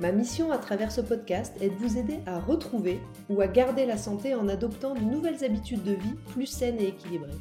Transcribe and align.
Ma 0.00 0.12
mission 0.12 0.50
à 0.50 0.56
travers 0.56 0.90
ce 0.90 1.02
podcast 1.02 1.54
est 1.60 1.68
de 1.68 1.74
vous 1.74 1.98
aider 1.98 2.20
à 2.24 2.40
retrouver 2.40 2.98
ou 3.28 3.42
à 3.42 3.46
garder 3.46 3.84
la 3.84 3.98
santé 3.98 4.34
en 4.34 4.48
adoptant 4.48 4.94
de 4.94 5.00
nouvelles 5.00 5.44
habitudes 5.44 5.82
de 5.82 5.92
vie 5.92 6.14
plus 6.30 6.46
saines 6.46 6.80
et 6.80 6.88
équilibrées. 6.88 7.36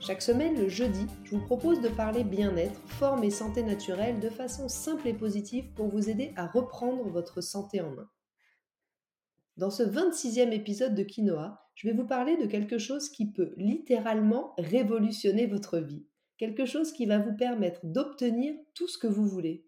Chaque 0.00 0.22
semaine, 0.22 0.58
le 0.58 0.70
jeudi, 0.70 1.06
je 1.24 1.32
vous 1.32 1.44
propose 1.44 1.82
de 1.82 1.90
parler 1.90 2.24
bien-être, 2.24 2.80
forme 2.86 3.22
et 3.22 3.30
santé 3.30 3.62
naturelle 3.62 4.18
de 4.18 4.30
façon 4.30 4.66
simple 4.66 5.08
et 5.08 5.12
positive 5.12 5.70
pour 5.74 5.88
vous 5.88 6.08
aider 6.08 6.32
à 6.36 6.46
reprendre 6.46 7.06
votre 7.10 7.42
santé 7.42 7.82
en 7.82 7.90
main. 7.90 8.08
Dans 9.58 9.70
ce 9.70 9.82
26e 9.82 10.52
épisode 10.52 10.94
de 10.94 11.02
Quinoa, 11.02 11.68
je 11.74 11.86
vais 11.86 11.94
vous 11.94 12.06
parler 12.06 12.38
de 12.38 12.46
quelque 12.46 12.78
chose 12.78 13.10
qui 13.10 13.30
peut 13.30 13.52
littéralement 13.58 14.54
révolutionner 14.56 15.44
votre 15.44 15.76
vie. 15.76 16.06
Quelque 16.38 16.64
chose 16.64 16.92
qui 16.92 17.04
va 17.04 17.18
vous 17.18 17.36
permettre 17.36 17.80
d'obtenir 17.84 18.54
tout 18.72 18.88
ce 18.88 18.96
que 18.96 19.08
vous 19.08 19.26
voulez, 19.26 19.67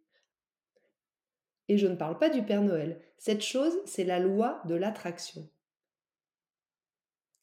et 1.71 1.79
je 1.79 1.87
ne 1.87 1.95
parle 1.95 2.19
pas 2.19 2.31
du 2.31 2.43
Père 2.43 2.63
Noël. 2.63 3.01
Cette 3.17 3.43
chose, 3.43 3.79
c'est 3.85 4.03
la 4.03 4.19
loi 4.19 4.61
de 4.67 4.75
l'attraction. 4.75 5.49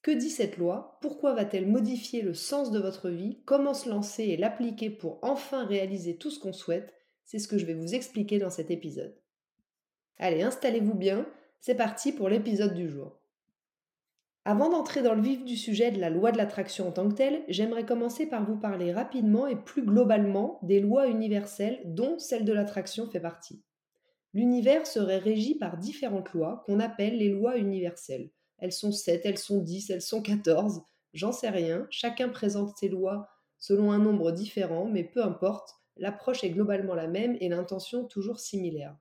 Que 0.01 0.11
dit 0.11 0.29
cette 0.29 0.57
loi? 0.57 0.97
Pourquoi 0.99 1.33
va-t-elle 1.33 1.65
modifier 1.65 2.21
le 2.21 2.33
sens 2.33 2.69
de 2.71 2.79
votre 2.79 3.09
vie? 3.09 3.39
Comment 3.45 3.73
se 3.73 3.87
lancer 3.89 4.23
et 4.23 4.35
l'appliquer 4.35 4.89
pour 4.89 5.19
enfin 5.21 5.65
réaliser 5.65 6.17
tout 6.17 6.29
ce 6.29 6.39
qu'on 6.39 6.51
souhaite? 6.51 6.93
C'est 7.23 7.39
ce 7.39 7.47
que 7.47 7.57
je 7.57 7.65
vais 7.65 7.73
vous 7.73 7.95
expliquer 7.95 8.37
dans 8.37 8.49
cet 8.49 8.69
épisode. 8.69 9.15
Allez, 10.17 10.41
installez-vous 10.41 10.95
bien, 10.95 11.25
c'est 11.61 11.75
parti 11.75 12.11
pour 12.11 12.27
l'épisode 12.27 12.73
du 12.73 12.89
jour. 12.89 13.21
Avant 14.43 14.69
d'entrer 14.69 15.03
dans 15.03 15.15
le 15.15 15.21
vif 15.21 15.45
du 15.45 15.55
sujet 15.55 15.91
de 15.91 16.01
la 16.01 16.09
loi 16.09 16.33
de 16.33 16.37
l'attraction 16.37 16.89
en 16.89 16.91
tant 16.91 17.07
que 17.07 17.15
telle, 17.15 17.45
j'aimerais 17.47 17.85
commencer 17.85 18.25
par 18.25 18.45
vous 18.45 18.57
parler 18.57 18.91
rapidement 18.91 19.47
et 19.47 19.55
plus 19.55 19.85
globalement 19.85 20.59
des 20.63 20.81
lois 20.81 21.07
universelles 21.07 21.79
dont 21.85 22.19
celle 22.19 22.43
de 22.43 22.51
l'attraction 22.51 23.09
fait 23.09 23.21
partie 23.21 23.63
l'univers 24.33 24.85
serait 24.85 25.17
régi 25.17 25.55
par 25.55 25.77
différentes 25.77 26.33
lois 26.33 26.63
qu'on 26.65 26.79
appelle 26.79 27.17
les 27.17 27.29
lois 27.29 27.57
universelles. 27.57 28.29
Elles 28.59 28.73
sont 28.73 28.91
7, 28.91 29.25
elles 29.25 29.37
sont 29.37 29.61
10, 29.61 29.89
elles 29.89 30.01
sont 30.01 30.21
14, 30.21 30.81
j'en 31.13 31.31
sais 31.31 31.49
rien, 31.49 31.87
chacun 31.89 32.29
présente 32.29 32.77
ses 32.77 32.89
lois 32.89 33.27
selon 33.59 33.91
un 33.91 33.99
nombre 33.99 34.31
différent, 34.31 34.85
mais 34.85 35.03
peu 35.03 35.23
importe, 35.23 35.75
l'approche 35.95 36.43
est 36.43 36.51
globalement 36.51 36.95
la 36.95 37.07
même 37.07 37.37
et 37.39 37.49
l'intention 37.49 38.05
toujours 38.05 38.39
similaire. 38.39 38.95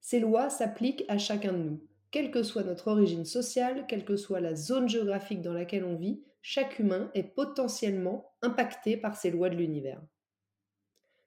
Ces 0.00 0.20
lois 0.20 0.50
s'appliquent 0.50 1.04
à 1.08 1.18
chacun 1.18 1.52
de 1.52 1.58
nous. 1.58 1.80
Quelle 2.10 2.30
que 2.30 2.42
soit 2.42 2.62
notre 2.62 2.88
origine 2.88 3.24
sociale, 3.24 3.86
quelle 3.88 4.04
que 4.04 4.16
soit 4.16 4.40
la 4.40 4.54
zone 4.54 4.88
géographique 4.88 5.42
dans 5.42 5.52
laquelle 5.52 5.84
on 5.84 5.96
vit, 5.96 6.22
chaque 6.42 6.78
humain 6.78 7.10
est 7.14 7.22
potentiellement 7.22 8.32
impacté 8.42 8.96
par 8.96 9.16
ces 9.16 9.30
lois 9.30 9.50
de 9.50 9.56
l'univers. 9.56 10.02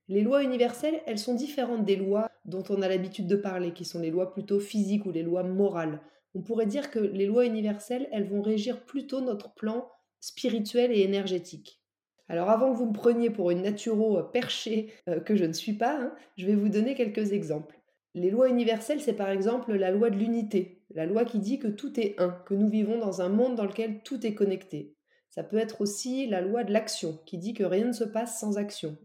Les 0.10 0.22
lois 0.22 0.42
universelles, 0.42 1.02
elles 1.06 1.20
sont 1.20 1.36
différentes 1.36 1.84
des 1.84 1.98
lois 1.98 2.30
dont 2.46 2.64
on 2.70 2.82
a 2.82 2.88
l'habitude 2.88 3.28
de 3.28 3.36
parler, 3.36 3.74
qui 3.74 3.84
sont 3.84 4.00
les 4.00 4.10
lois 4.10 4.32
plutôt 4.32 4.60
physiques 4.60 5.06
ou 5.06 5.12
les 5.12 5.24
lois 5.24 5.44
morales. 5.44 6.02
On 6.34 6.42
pourrait 6.42 6.66
dire 6.66 6.92
que 6.92 7.00
les 7.00 7.26
lois 7.26 7.46
universelles, 7.46 8.08
elles 8.14 8.28
vont 8.28 8.42
régir 8.42 8.86
plutôt 8.86 9.20
notre 9.20 9.54
plan 9.54 9.90
spirituel 10.22 10.94
et 10.94 11.02
énergétique. 11.02 11.82
Alors 12.30 12.50
avant 12.50 12.72
que 12.72 12.78
vous 12.78 12.88
me 12.88 12.94
preniez 12.94 13.30
pour 13.30 13.52
une 13.52 13.64
naturo 13.64 14.22
perchée 14.24 14.94
euh, 15.10 15.20
que 15.20 15.36
je 15.36 15.46
ne 15.46 15.54
suis 15.54 15.74
pas, 15.74 16.00
hein, 16.00 16.14
je 16.38 16.46
vais 16.46 16.56
vous 16.56 16.70
donner 16.70 16.96
quelques 16.96 17.34
exemples. 17.34 17.78
Les 18.14 18.32
lois 18.32 18.50
universelles, 18.50 19.02
c'est 19.02 19.14
par 19.14 19.30
exemple 19.30 19.74
la 19.74 19.92
loi 19.92 20.10
de 20.10 20.18
l'unité, 20.18 20.84
la 20.92 21.06
loi 21.06 21.26
qui 21.26 21.40
dit 21.40 21.60
que 21.60 21.68
tout 21.68 22.00
est 22.00 22.16
un, 22.18 22.30
que 22.46 22.54
nous 22.54 22.70
vivons 22.70 22.98
dans 22.98 23.22
un 23.22 23.30
monde 23.30 23.56
dans 23.56 23.66
lequel 23.66 24.02
tout 24.04 24.26
est 24.26 24.34
connecté. 24.34 24.96
Ça 25.30 25.44
peut 25.44 25.58
être 25.58 25.82
aussi 25.82 26.28
la 26.28 26.42
loi 26.42 26.64
de 26.64 26.72
l'action, 26.72 27.20
qui 27.26 27.38
dit 27.38 27.54
que 27.54 27.64
rien 27.64 27.86
ne 27.86 27.92
se 27.92 28.06
passe 28.06 28.40
sans 28.40 28.58
action 28.58 28.98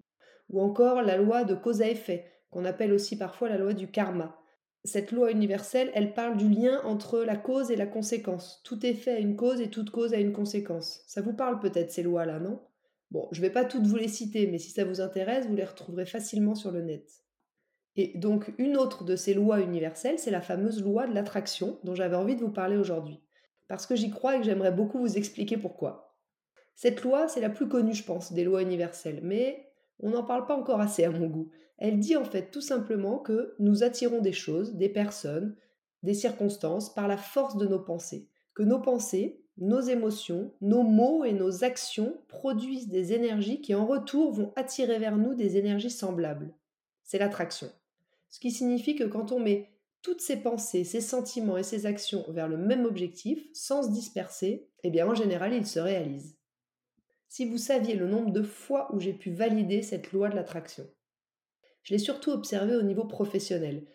ou 0.53 0.61
encore 0.61 1.03
la 1.03 1.17
loi 1.17 1.45
de 1.45 1.55
cause 1.55 1.83
à 1.83 1.89
effet, 1.89 2.27
qu'on 2.51 2.65
appelle 2.65 2.93
aussi 2.93 3.17
parfois 3.17 3.49
la 3.49 3.59
loi 3.59 3.73
du 3.73 3.91
karma. 3.91 4.39
Cette 4.85 5.13
loi 5.13 5.31
universelle, 5.31 5.91
elle 5.95 6.13
parle 6.13 6.37
du 6.37 6.49
lien 6.49 6.81
entre 6.85 7.21
la 7.21 7.37
cause 7.37 7.71
et 7.71 7.77
la 7.77 7.87
conséquence. 7.87 8.61
Tout 8.65 8.85
effet 8.85 9.13
a 9.13 9.19
une 9.19 9.37
cause 9.37 9.61
et 9.61 9.71
toute 9.71 9.91
cause 9.91 10.13
a 10.13 10.19
une 10.19 10.33
conséquence. 10.33 11.03
Ça 11.07 11.23
vous 11.23 11.33
parle 11.33 11.61
peut-être 11.61 11.93
ces 11.93 12.03
lois-là, 12.03 12.41
non? 12.41 12.61
Bon, 13.11 13.29
je 13.31 13.41
ne 13.41 13.47
vais 13.47 13.53
pas 13.53 13.65
toutes 13.65 13.87
vous 13.87 13.97
les 13.97 14.09
citer, 14.09 14.47
mais 14.47 14.59
si 14.59 14.71
ça 14.71 14.85
vous 14.85 15.01
intéresse, 15.01 15.47
vous 15.47 15.55
les 15.55 15.65
retrouverez 15.65 16.07
facilement 16.07 16.55
sur 16.55 16.73
le 16.73 16.83
net. 16.83 17.23
Et 17.95 18.19
donc, 18.19 18.53
une 18.59 18.77
autre 18.77 19.05
de 19.05 19.17
ces 19.17 19.35
lois 19.35 19.61
universelles, 19.61 20.19
c'est 20.19 20.31
la 20.31 20.41
fameuse 20.41 20.83
loi 20.83 21.07
de 21.07 21.15
l'attraction 21.15 21.79
dont 21.85 21.95
j'avais 21.95 22.17
envie 22.17 22.37
de 22.37 22.41
vous 22.41 22.51
parler 22.51 22.77
aujourd'hui. 22.77 23.21
Parce 23.69 23.87
que 23.87 23.97
j'y 23.97 24.11
crois 24.11 24.37
et 24.37 24.39
que 24.39 24.45
j'aimerais 24.45 24.73
beaucoup 24.73 24.99
vous 24.99 25.17
expliquer 25.17 25.59
pourquoi. 25.59 26.17
Cette 26.75 27.03
loi, 27.03 27.29
c'est 27.29 27.41
la 27.41 27.51
plus 27.51 27.69
connue, 27.69 27.95
je 27.95 28.03
pense, 28.03 28.33
des 28.33 28.45
lois 28.45 28.63
universelles, 28.63 29.21
mais 29.23 29.72
on 30.03 30.11
n'en 30.11 30.25
parle 30.25 30.47
pas 30.47 30.57
encore 30.57 30.81
assez 30.81 31.05
à 31.05 31.11
mon 31.11 31.29
goût. 31.29 31.49
Elle 31.79 31.99
dit 31.99 32.17
en 32.17 32.25
fait 32.25 32.51
tout 32.51 32.61
simplement 32.61 33.19
que 33.19 33.55
nous 33.59 33.83
attirons 33.83 34.21
des 34.21 34.33
choses, 34.33 34.75
des 34.75 34.89
personnes, 34.89 35.57
des 36.03 36.15
circonstances 36.15 36.93
par 36.93 37.09
la 37.09 37.17
force 37.17 37.57
de 37.57 37.67
nos 37.67 37.81
pensées. 37.81 38.29
Que 38.55 38.63
nos 38.63 38.81
pensées, 38.81 39.41
nos 39.57 39.81
émotions, 39.81 40.53
nos 40.61 40.83
mots 40.83 41.25
et 41.25 41.33
nos 41.33 41.65
actions 41.65 42.17
produisent 42.29 42.89
des 42.89 43.13
énergies 43.13 43.61
qui 43.61 43.75
en 43.75 43.87
retour 43.87 44.33
vont 44.33 44.53
attirer 44.57 44.99
vers 44.99 45.17
nous 45.17 45.35
des 45.35 45.57
énergies 45.57 45.91
semblables. 45.91 46.55
C'est 47.05 47.19
l'attraction. 47.19 47.71
Ce 48.31 48.41
qui 48.41 48.51
signifie 48.51 48.97
que 48.97 49.05
quand 49.05 49.33
on 49.33 49.41
met 49.41 49.71
toutes 50.03 50.21
ces 50.21 50.37
pensées, 50.37 50.85
ces 50.85 51.01
sentiments 51.01 51.59
et 51.59 51.63
ces 51.63 51.87
actions 51.87 52.25
vers 52.29 52.49
le 52.49 52.57
même 52.57 52.87
objectif, 52.87 53.45
sans 53.53 53.85
se 53.85 53.91
disperser, 53.91 54.69
eh 54.83 54.91
bien 54.91 55.07
en 55.07 55.15
général, 55.15 55.53
ils 55.53 55.67
se 55.67 55.79
réalisent 55.79 56.37
si 57.33 57.47
vous 57.47 57.57
saviez 57.57 57.95
le 57.95 58.07
nombre 58.07 58.31
de 58.31 58.43
fois 58.43 58.95
où 58.95 59.01
j'ai 59.01 59.15
pu 59.15 59.31
valider 59.31 59.81
cette 59.81 60.13
loi 60.13 60.29
de 60.29 60.35
l'attraction. 60.35 60.87
Je 61.83 61.95
l'ai 61.95 61.99
surtout 61.99 62.31
observé 62.31 62.77
au 62.77 62.83
niveau 62.83 63.07
professionnel. 63.07 63.87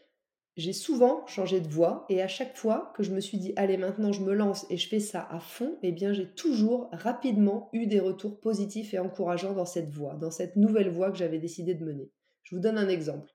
J'ai 0.56 0.74
souvent 0.74 1.24
changé 1.28 1.62
de 1.62 1.68
voie 1.68 2.08
et 2.10 2.24
à 2.24 2.28
chaque 2.28 2.58
fois 2.58 2.92
que 2.96 3.04
je 3.04 3.14
me 3.14 3.20
suis 3.20 3.38
dit 3.38 3.54
allez 3.56 3.78
maintenant 3.78 4.12
je 4.12 4.24
me 4.24 4.34
lance 4.34 4.66
et 4.72 4.78
je 4.78 4.90
fais 4.90 5.00
ça 5.00 5.28
à 5.30 5.40
fond, 5.40 5.78
eh 5.84 5.92
bien 5.92 6.14
j'ai 6.14 6.34
toujours 6.34 6.90
rapidement 6.92 7.70
eu 7.74 7.86
des 7.86 8.00
retours 8.00 8.40
positifs 8.40 8.96
et 8.96 9.00
encourageants 9.00 9.54
dans 9.54 9.68
cette 9.68 9.92
voie, 9.92 10.16
dans 10.16 10.32
cette 10.32 10.56
nouvelle 10.56 10.90
voie 10.90 11.12
que 11.12 11.20
j'avais 11.20 11.38
décidé 11.38 11.76
de 11.76 11.86
mener. 11.86 12.10
Je 12.42 12.56
vous 12.56 12.62
donne 12.62 12.80
un 12.80 12.90
exemple. 12.90 13.30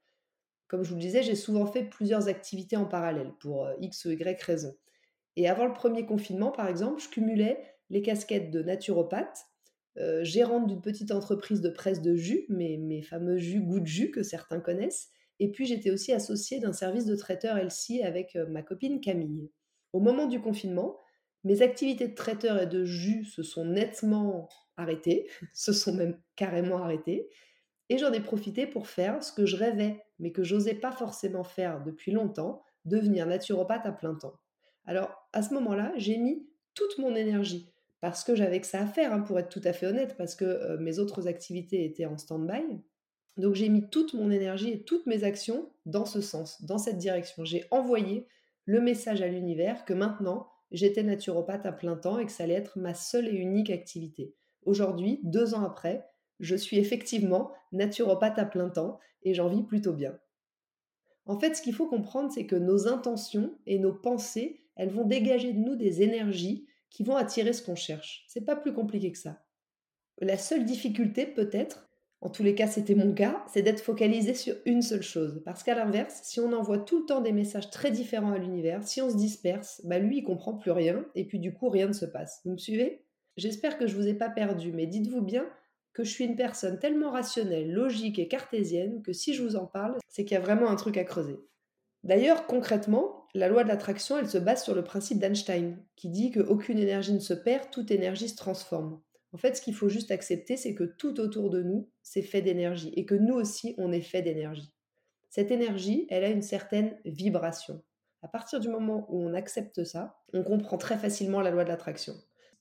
Comme 0.66 0.82
je 0.82 0.88
vous 0.88 0.96
le 0.96 1.00
disais, 1.00 1.22
j'ai 1.22 1.36
souvent 1.36 1.66
fait 1.66 1.84
plusieurs 1.84 2.26
activités 2.26 2.76
en 2.76 2.86
parallèle 2.86 3.34
pour 3.38 3.66
euh, 3.66 3.74
X 3.80 4.04
ou 4.06 4.10
Y 4.10 4.42
raisons. 4.42 4.74
Et 5.36 5.48
avant 5.48 5.66
le 5.66 5.74
premier 5.74 6.06
confinement, 6.06 6.50
par 6.50 6.66
exemple, 6.66 7.00
je 7.00 7.08
cumulais 7.08 7.62
les 7.88 8.02
casquettes 8.02 8.50
de 8.50 8.64
naturopathe 8.64 9.46
euh, 9.98 10.25
gérante 10.25 10.69
d'une 10.69 10.80
petite 10.80 11.12
entreprise 11.12 11.60
de 11.60 11.69
presse 11.69 12.00
de 12.00 12.14
jus, 12.14 12.47
mes, 12.48 13.03
fameux 13.03 13.36
jus 13.36 13.60
goût 13.60 13.80
de 13.80 13.86
jus 13.86 14.10
que 14.10 14.22
certains 14.22 14.60
connaissent. 14.60 15.10
Et 15.38 15.50
puis 15.50 15.66
j'étais 15.66 15.91
aussi 15.91 16.12
associée 16.12 16.60
d'un 16.60 16.72
service 16.72 17.04
de 17.04 17.14
traiteur 17.14 17.58
LC 17.58 18.03
avec 18.03 18.36
euh, 18.36 18.47
ma 18.47 18.62
copine 18.62 19.00
Camille. 19.00 19.50
Au 19.92 20.00
moment 20.00 20.26
du 20.26 20.41
confinement, 20.41 20.98
mes 21.44 21.60
activités 21.60 22.08
de 22.08 22.14
traiteur 22.14 22.60
et 22.62 22.66
de 22.66 22.84
jus 22.84 23.25
se 23.25 23.42
sont 23.42 23.66
nettement 23.66 24.48
arrêtées, 24.76 25.28
se 25.53 25.72
sont 25.72 25.94
même 25.94 26.19
carrément 26.36 26.78
arrêtées, 26.78 27.28
et 27.91 27.98
j'en 27.98 28.12
ai 28.12 28.20
profité 28.20 28.66
pour 28.66 28.86
faire 28.86 29.22
ce 29.22 29.32
que 29.32 29.44
je 29.44 29.56
rêvais, 29.56 30.03
mais 30.19 30.32
que 30.32 30.42
j'osais 30.42 30.74
pas 30.74 30.92
forcément 30.92 31.44
faire 31.44 31.82
depuis 31.82 32.12
longtemps, 32.12 32.62
devenir 32.86 33.26
naturopathe 33.26 33.84
à 33.84 33.92
plein 33.92 34.14
temps. 34.14 34.38
Alors 34.86 35.28
à 35.34 35.42
ce 35.42 35.53
moment-là, 35.53 35.92
j'ai 35.97 36.16
mis 36.16 36.48
toute 36.74 36.97
mon 36.97 37.14
énergie, 37.14 37.70
parce 38.02 38.24
que 38.24 38.34
j'avais 38.34 38.60
que 38.60 38.66
ça 38.66 38.80
à 38.80 38.86
faire, 38.86 39.12
hein, 39.12 39.20
pour 39.20 39.38
être 39.38 39.48
tout 39.48 39.62
à 39.64 39.72
fait 39.72 39.86
honnête, 39.86 40.16
parce 40.18 40.34
que 40.34 40.77
mes 40.78 40.98
autres 40.98 41.28
activités 41.28 41.84
étaient 41.84 42.04
en 42.04 42.18
stand-by. 42.18 42.80
Donc 43.36 43.54
j'ai 43.54 43.68
mis 43.68 43.88
toute 43.88 44.12
mon 44.12 44.30
énergie 44.32 44.71
et 44.71 44.82
toutes 44.82 45.06
mes 45.06 45.22
actions 45.22 45.71
dans 45.86 46.04
ce 46.04 46.21
sens, 46.21 46.62
dans 46.65 46.78
cette 46.78 46.98
direction. 46.98 47.44
J'ai 47.44 47.65
envoyé 47.71 48.27
le 48.65 48.80
message 48.80 49.22
à 49.22 49.28
l'univers 49.28 49.84
que 49.84 49.94
maintenant, 49.94 50.48
j'étais 50.72 51.04
naturopathe 51.04 51.65
à 51.65 51.71
plein 51.71 51.97
temps 51.97 52.18
et 52.18 52.27
que 52.27 52.32
ça 52.32 52.42
allait 52.42 52.54
être 52.54 52.77
ma 52.77 52.92
seule 52.92 53.28
et 53.28 53.36
unique 53.36 53.71
activité. 53.71 54.34
Aujourd'hui, 54.65 55.21
deux 55.22 55.54
ans 55.54 55.65
après, 55.65 56.04
je 56.41 56.56
suis 56.56 56.78
effectivement 56.78 57.53
naturopathe 57.71 58.38
à 58.38 58.44
plein 58.44 58.68
temps 58.68 58.98
et 59.22 59.32
j'en 59.32 59.48
vis 59.48 59.62
plutôt 59.62 59.92
bien. 59.92 60.18
En 61.24 61.38
fait, 61.38 61.54
ce 61.54 61.62
qu'il 61.62 61.72
faut 61.72 61.86
comprendre, 61.86 62.32
c'est 62.32 62.47
que 62.47 62.56
nos 62.56 62.88
intentions 62.88 63.56
et 63.66 63.78
nos 63.78 63.94
pensées, 63.94 64.65
elles 64.74 64.91
vont 64.91 65.06
dégager 65.06 65.53
de 65.53 65.60
nous 65.60 65.77
des 65.77 66.03
énergies 66.03 66.66
qui 66.92 67.03
vont 67.03 67.16
attirer 67.16 67.53
ce 67.53 67.62
qu'on 67.62 67.74
cherche. 67.74 68.24
C'est 68.28 68.44
pas 68.44 68.54
plus 68.54 68.74
compliqué 68.74 69.10
que 69.10 69.18
ça. 69.18 69.42
La 70.21 70.36
seule 70.36 70.65
difficulté, 70.65 71.27
peut-être, 71.27 71.89
en 72.21 72.28
tous 72.28 72.42
les 72.42 72.54
cas 72.54 72.66
c'était 72.68 72.94
mon 72.94 73.12
cas, 73.15 73.42
c'est 73.53 73.62
d'être 73.62 73.80
focalisé 73.80 74.34
sur 74.34 74.54
une 74.66 74.83
seule 74.83 75.03
chose. 75.03 75.42
Parce 75.44 75.62
qu'à 75.62 75.74
l'inverse, 75.74 76.21
si 76.22 76.39
on 76.39 76.53
envoie 76.53 76.78
tout 76.78 77.00
le 77.00 77.06
temps 77.06 77.22
des 77.22 77.33
messages 77.33 77.71
très 77.71 77.91
différents 77.91 78.33
à 78.33 78.39
l'univers, 78.39 78.86
si 78.86 79.00
on 79.00 79.10
se 79.10 79.16
disperse, 79.16 79.80
bah 79.84 79.98
lui 79.98 80.18
il 80.18 80.22
comprend 80.22 80.54
plus 80.54 80.71
rien 80.71 81.04
et 81.15 81.24
puis 81.24 81.41
du 81.41 81.53
coup 81.54 81.71
rien 81.71 81.89
ne 81.89 81.92
se 81.92 82.04
passe. 82.04 82.42
Vous 82.44 82.53
me 82.53 82.59
suivez? 82.59 83.04
J'espère 83.39 83.78
que 83.78 83.86
je 83.86 83.97
vous 83.97 84.06
ai 84.06 84.15
pas 84.15 84.28
perdu, 84.28 84.72
mais 84.72 84.86
dites-vous 84.86 85.22
bien 85.22 85.48
que 85.94 86.04
je 86.04 86.10
suis 86.10 86.24
une 86.24 86.36
personne 86.36 86.78
tellement 86.78 87.10
rationnelle, 87.10 87.72
logique 87.72 88.18
et 88.18 88.28
cartésienne 88.28 89.03
que 89.03 89.12
si 89.12 89.34
je 89.34 89.42
vous 89.42 89.56
en 89.56 89.66
parle, 89.66 89.97
c'est 90.09 90.24
qu'il 90.24 90.34
y 90.34 90.39
a 90.39 90.42
vraiment 90.42 90.68
un 90.68 90.77
truc 90.77 90.98
à 90.98 91.04
creuser. 91.04 91.39
D'ailleurs, 92.04 92.47
concrètement, 92.47 93.22
la 93.34 93.48
loi 93.48 93.62
de 93.64 93.68
l'attraction, 93.68 94.18
elle 94.18 94.28
se 94.28 94.38
base 94.38 94.62
sur 94.62 94.74
le 94.74 94.84
principe 94.84 95.18
d'Einstein, 95.18 95.78
qui 95.96 96.08
dit 96.10 96.30
qu'aucune 96.30 96.78
énergie 96.78 97.14
ne 97.14 97.18
se 97.18 97.32
perd, 97.32 97.70
toute 97.70 97.90
énergie 97.90 98.28
se 98.28 98.36
transforme. 98.36 99.00
En 99.32 99.38
fait, 99.38 99.56
ce 99.56 99.62
qu'il 99.62 99.74
faut 99.74 99.88
juste 99.88 100.10
accepter, 100.10 100.58
c'est 100.58 100.74
que 100.74 100.84
tout 100.84 101.18
autour 101.18 101.48
de 101.48 101.62
nous, 101.62 101.88
c'est 102.02 102.22
fait 102.22 102.42
d'énergie, 102.42 102.92
et 102.94 103.06
que 103.06 103.14
nous 103.14 103.34
aussi, 103.34 103.74
on 103.78 103.90
est 103.90 104.02
fait 104.02 104.20
d'énergie. 104.20 104.74
Cette 105.30 105.50
énergie, 105.50 106.06
elle 106.10 106.24
a 106.24 106.28
une 106.28 106.42
certaine 106.42 106.98
vibration. 107.06 107.82
À 108.20 108.28
partir 108.28 108.60
du 108.60 108.68
moment 108.68 109.06
où 109.08 109.22
on 109.22 109.32
accepte 109.32 109.82
ça, 109.82 110.18
on 110.34 110.42
comprend 110.42 110.76
très 110.76 110.98
facilement 110.98 111.40
la 111.40 111.50
loi 111.50 111.64
de 111.64 111.70
l'attraction. 111.70 112.14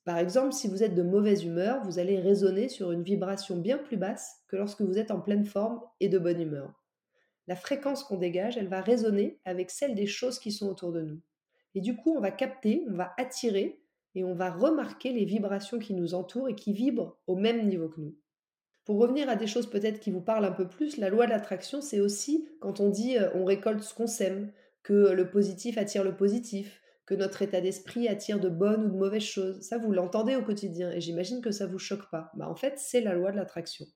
Par 0.06 0.18
exemple, 0.18 0.53
si 0.53 0.69
vous 0.69 0.81
êtes 0.81 0.95
de 0.95 1.03
mauvaise 1.03 1.44
humeur, 1.44 1.83
vous 1.83 2.00
allez 2.00 2.18
résonner 2.18 2.69
sur 2.69 2.94
une 2.94 3.03
vibration 3.03 3.57
bien 3.57 3.77
plus 3.77 3.97
basse 3.97 4.41
que 4.47 4.56
lorsque 4.56 4.81
vous 4.81 4.97
êtes 4.97 5.12
en 5.12 5.19
pleine 5.19 5.45
forme 5.45 5.81
et 6.00 6.07
de 6.07 6.18
bonne 6.18 6.41
humeur. 6.41 6.81
La 7.51 7.57
fréquence 7.57 8.06
qu'on 8.06 8.15
dégage, 8.15 8.56
elle 8.56 8.69
va 8.69 8.80
résonner 8.80 9.42
avec 9.44 9.71
celle 9.71 9.94
des 9.94 10.06
choses 10.06 10.39
qui 10.39 10.53
sont 10.53 10.69
autour 10.69 10.94
de 10.94 11.01
nous. 11.01 11.19
Et 11.75 11.81
du 11.81 11.98
coup, 11.98 12.15
on 12.15 12.21
va 12.21 12.31
capter, 12.31 12.86
on 12.88 12.94
va 12.94 13.12
attirer 13.18 13.83
et 14.15 14.24
on 14.24 14.33
va 14.33 14.50
remarquer 14.50 15.12
les 15.12 15.25
vibrations 15.25 15.77
qui 15.77 15.94
nous 15.94 16.13
entourent 16.13 16.48
et 16.48 16.56
qui 16.56 16.71
vibrent 16.71 17.18
au 17.27 17.36
même 17.36 17.68
niveau 17.68 17.89
que 17.89 18.00
nous. 18.00 18.15
Pour 18.86 19.00
revenir 19.00 19.27
à 19.27 19.36
des 19.36 19.48
choses 19.48 19.69
peut-être 19.69 20.00
qui 20.00 20.12
vous 20.12 20.21
parlent 20.21 20.45
un 20.45 20.53
peu 20.53 20.69
plus, 20.69 20.95
la 20.95 21.09
loi 21.09 21.25
de 21.25 21.31
l'attraction, 21.31 21.81
c'est 21.81 22.00
aussi 22.00 22.48
quand 22.62 22.80
on 22.80 22.88
dit 22.88 23.18
euh, 23.18 23.30
on 23.36 23.44
récolte 23.44 23.83
ce 23.83 23.94
qu'on 23.94 24.07
sème, 24.07 24.54
que 24.81 25.12
le 25.12 25.30
positif 25.30 25.77
attire 25.77 26.06
le 26.06 26.15
positif, 26.15 26.81
que 27.06 27.15
notre 27.15 27.42
état 27.42 27.59
d'esprit 27.59 28.07
attire 28.07 28.39
de 28.39 28.47
bonnes 28.47 28.86
ou 28.86 28.89
de 28.92 28.97
mauvaises 28.97 29.24
choses. 29.24 29.59
Ça, 29.59 29.77
vous 29.77 29.92
l'entendez 29.92 30.38
au 30.38 30.42
quotidien 30.42 30.89
et 30.89 31.01
j'imagine 31.01 31.42
que 31.42 31.51
ça 31.51 31.68
vous 31.68 31.80
choque 31.80 32.09
pas. 32.09 32.31
Bah, 32.36 32.47
en 32.47 32.56
fait, 32.56 32.80
c'est 32.80 33.01
la 33.01 33.13
loi 33.13 33.33
de 33.33 33.36
l'attraction. 33.36 33.88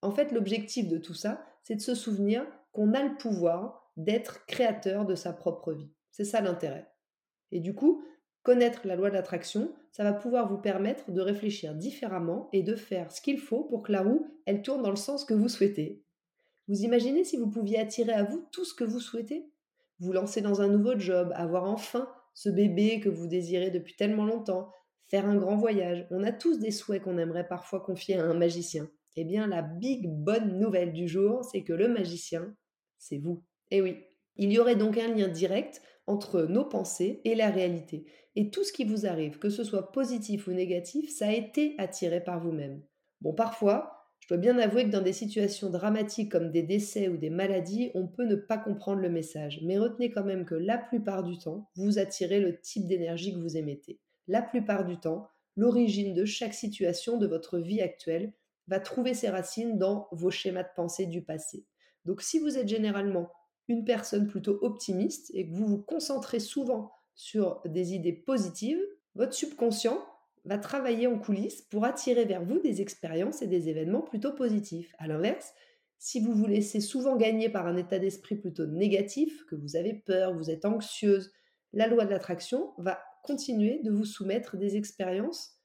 En 0.00 0.12
fait, 0.12 0.30
l'objectif 0.30 0.86
de 0.86 0.98
tout 0.98 1.14
ça, 1.14 1.44
c'est 1.64 1.74
de 1.74 1.80
se 1.80 1.96
souvenir 1.96 2.46
qu'on 2.74 2.92
a 2.92 3.02
le 3.02 3.16
pouvoir 3.16 3.90
d'être 3.96 4.44
créateur 4.46 5.06
de 5.06 5.14
sa 5.14 5.32
propre 5.32 5.72
vie. 5.72 5.90
C'est 6.10 6.24
ça 6.24 6.40
l'intérêt. 6.40 6.90
Et 7.52 7.60
du 7.60 7.74
coup, 7.74 8.04
connaître 8.42 8.86
la 8.86 8.96
loi 8.96 9.08
de 9.08 9.14
l'attraction, 9.14 9.72
ça 9.92 10.02
va 10.04 10.12
pouvoir 10.12 10.48
vous 10.48 10.58
permettre 10.58 11.12
de 11.12 11.20
réfléchir 11.20 11.74
différemment 11.74 12.48
et 12.52 12.62
de 12.62 12.74
faire 12.74 13.12
ce 13.12 13.22
qu'il 13.22 13.38
faut 13.38 13.64
pour 13.64 13.82
que 13.82 13.92
la 13.92 14.02
roue, 14.02 14.26
elle 14.44 14.62
tourne 14.62 14.82
dans 14.82 14.90
le 14.90 14.96
sens 14.96 15.24
que 15.24 15.34
vous 15.34 15.48
souhaitez. 15.48 16.04
Vous 16.66 16.82
imaginez 16.82 17.24
si 17.24 17.36
vous 17.36 17.48
pouviez 17.48 17.78
attirer 17.78 18.12
à 18.12 18.24
vous 18.24 18.46
tout 18.50 18.64
ce 18.64 18.74
que 18.74 18.84
vous 18.84 19.00
souhaitez? 19.00 19.50
Vous 20.00 20.12
lancer 20.12 20.40
dans 20.40 20.60
un 20.60 20.68
nouveau 20.68 20.98
job, 20.98 21.32
avoir 21.36 21.64
enfin 21.64 22.08
ce 22.34 22.48
bébé 22.48 22.98
que 22.98 23.08
vous 23.08 23.28
désirez 23.28 23.70
depuis 23.70 23.94
tellement 23.94 24.24
longtemps, 24.24 24.72
faire 25.08 25.26
un 25.26 25.36
grand 25.36 25.56
voyage. 25.56 26.08
On 26.10 26.24
a 26.24 26.32
tous 26.32 26.58
des 26.58 26.72
souhaits 26.72 27.02
qu'on 27.02 27.18
aimerait 27.18 27.46
parfois 27.46 27.80
confier 27.80 28.16
à 28.16 28.24
un 28.24 28.34
magicien. 28.34 28.88
Eh 29.16 29.24
bien, 29.24 29.46
la 29.46 29.62
big 29.62 30.08
bonne 30.08 30.58
nouvelle 30.58 30.92
du 30.92 31.06
jour, 31.06 31.44
c'est 31.44 31.62
que 31.62 31.72
le 31.72 31.86
magicien, 31.86 32.52
c'est 33.04 33.18
vous. 33.18 33.42
Eh 33.70 33.82
oui, 33.82 33.98
il 34.36 34.52
y 34.52 34.58
aurait 34.58 34.76
donc 34.76 34.98
un 34.98 35.14
lien 35.14 35.28
direct 35.28 35.82
entre 36.06 36.42
nos 36.42 36.64
pensées 36.64 37.20
et 37.24 37.34
la 37.34 37.50
réalité. 37.50 38.06
Et 38.36 38.50
tout 38.50 38.64
ce 38.64 38.72
qui 38.72 38.84
vous 38.84 39.06
arrive, 39.06 39.38
que 39.38 39.50
ce 39.50 39.64
soit 39.64 39.92
positif 39.92 40.46
ou 40.46 40.52
négatif, 40.52 41.10
ça 41.10 41.28
a 41.28 41.32
été 41.32 41.74
attiré 41.78 42.22
par 42.22 42.40
vous-même. 42.40 42.82
Bon, 43.20 43.32
parfois, 43.32 43.94
je 44.20 44.28
dois 44.28 44.38
bien 44.38 44.58
avouer 44.58 44.84
que 44.84 44.90
dans 44.90 45.02
des 45.02 45.12
situations 45.12 45.70
dramatiques 45.70 46.32
comme 46.32 46.50
des 46.50 46.62
décès 46.62 47.08
ou 47.08 47.16
des 47.16 47.30
maladies, 47.30 47.90
on 47.94 48.06
peut 48.06 48.24
ne 48.24 48.36
pas 48.36 48.58
comprendre 48.58 49.02
le 49.02 49.10
message. 49.10 49.60
Mais 49.62 49.78
retenez 49.78 50.10
quand 50.10 50.24
même 50.24 50.46
que 50.46 50.54
la 50.54 50.78
plupart 50.78 51.22
du 51.22 51.38
temps, 51.38 51.68
vous 51.76 51.98
attirez 51.98 52.40
le 52.40 52.58
type 52.58 52.86
d'énergie 52.86 53.34
que 53.34 53.38
vous 53.38 53.56
émettez. 53.56 54.00
La 54.26 54.42
plupart 54.42 54.84
du 54.84 54.98
temps, 54.98 55.28
l'origine 55.56 56.14
de 56.14 56.24
chaque 56.24 56.54
situation 56.54 57.18
de 57.18 57.26
votre 57.26 57.58
vie 57.58 57.82
actuelle 57.82 58.32
va 58.66 58.80
trouver 58.80 59.14
ses 59.14 59.28
racines 59.28 59.78
dans 59.78 60.08
vos 60.10 60.30
schémas 60.30 60.62
de 60.62 60.68
pensée 60.74 61.06
du 61.06 61.22
passé. 61.22 61.66
Donc 62.04 62.22
si 62.22 62.38
vous 62.38 62.58
êtes 62.58 62.68
généralement 62.68 63.30
une 63.68 63.84
personne 63.84 64.26
plutôt 64.26 64.58
optimiste 64.62 65.30
et 65.34 65.48
que 65.48 65.54
vous 65.54 65.66
vous 65.66 65.82
concentrez 65.82 66.40
souvent 66.40 66.92
sur 67.14 67.60
des 67.64 67.94
idées 67.94 68.12
positives, 68.12 68.80
votre 69.14 69.32
subconscient 69.32 70.04
va 70.44 70.58
travailler 70.58 71.06
en 71.06 71.18
coulisses 71.18 71.62
pour 71.62 71.84
attirer 71.84 72.24
vers 72.24 72.44
vous 72.44 72.58
des 72.58 72.82
expériences 72.82 73.40
et 73.40 73.46
des 73.46 73.68
événements 73.68 74.02
plutôt 74.02 74.32
positifs. 74.32 74.94
À 74.98 75.06
l'inverse, 75.06 75.54
si 75.98 76.20
vous 76.20 76.34
vous 76.34 76.46
laissez 76.46 76.80
souvent 76.80 77.16
gagner 77.16 77.48
par 77.48 77.66
un 77.66 77.76
état 77.76 77.98
d'esprit 77.98 78.36
plutôt 78.36 78.66
négatif, 78.66 79.46
que 79.46 79.54
vous 79.54 79.76
avez 79.76 79.94
peur, 79.94 80.36
vous 80.36 80.50
êtes 80.50 80.66
anxieuse, 80.66 81.32
la 81.72 81.86
loi 81.86 82.04
de 82.04 82.10
l'attraction 82.10 82.72
va 82.76 83.00
continuer 83.22 83.80
de 83.82 83.90
vous 83.90 84.04
soumettre 84.04 84.58
des 84.58 84.76
expériences 84.76 85.58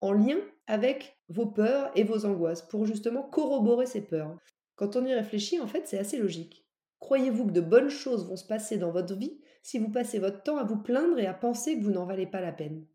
en 0.00 0.12
lien 0.12 0.38
avec 0.66 1.18
vos 1.28 1.46
peurs 1.46 1.90
et 1.94 2.04
vos 2.04 2.24
angoisses 2.24 2.62
pour 2.62 2.86
justement 2.86 3.22
corroborer 3.22 3.86
ces 3.86 4.00
peurs. 4.00 4.38
Quand 4.76 4.96
on 4.96 5.04
y 5.04 5.14
réfléchit, 5.14 5.60
en 5.60 5.66
fait, 5.66 5.86
c'est 5.86 5.98
assez 5.98 6.18
logique. 6.18 6.66
Croyez-vous 7.00 7.46
que 7.46 7.52
de 7.52 7.60
bonnes 7.60 7.90
choses 7.90 8.26
vont 8.26 8.36
se 8.36 8.46
passer 8.46 8.78
dans 8.78 8.92
votre 8.92 9.14
vie 9.16 9.40
si 9.62 9.78
vous 9.78 9.90
passez 9.90 10.18
votre 10.18 10.42
temps 10.42 10.58
à 10.58 10.64
vous 10.64 10.78
plaindre 10.78 11.18
et 11.18 11.26
à 11.26 11.34
penser 11.34 11.76
que 11.76 11.82
vous 11.82 11.90
n'en 11.90 12.06
valez 12.06 12.26
pas 12.26 12.40
la 12.40 12.52
peine? 12.52 12.86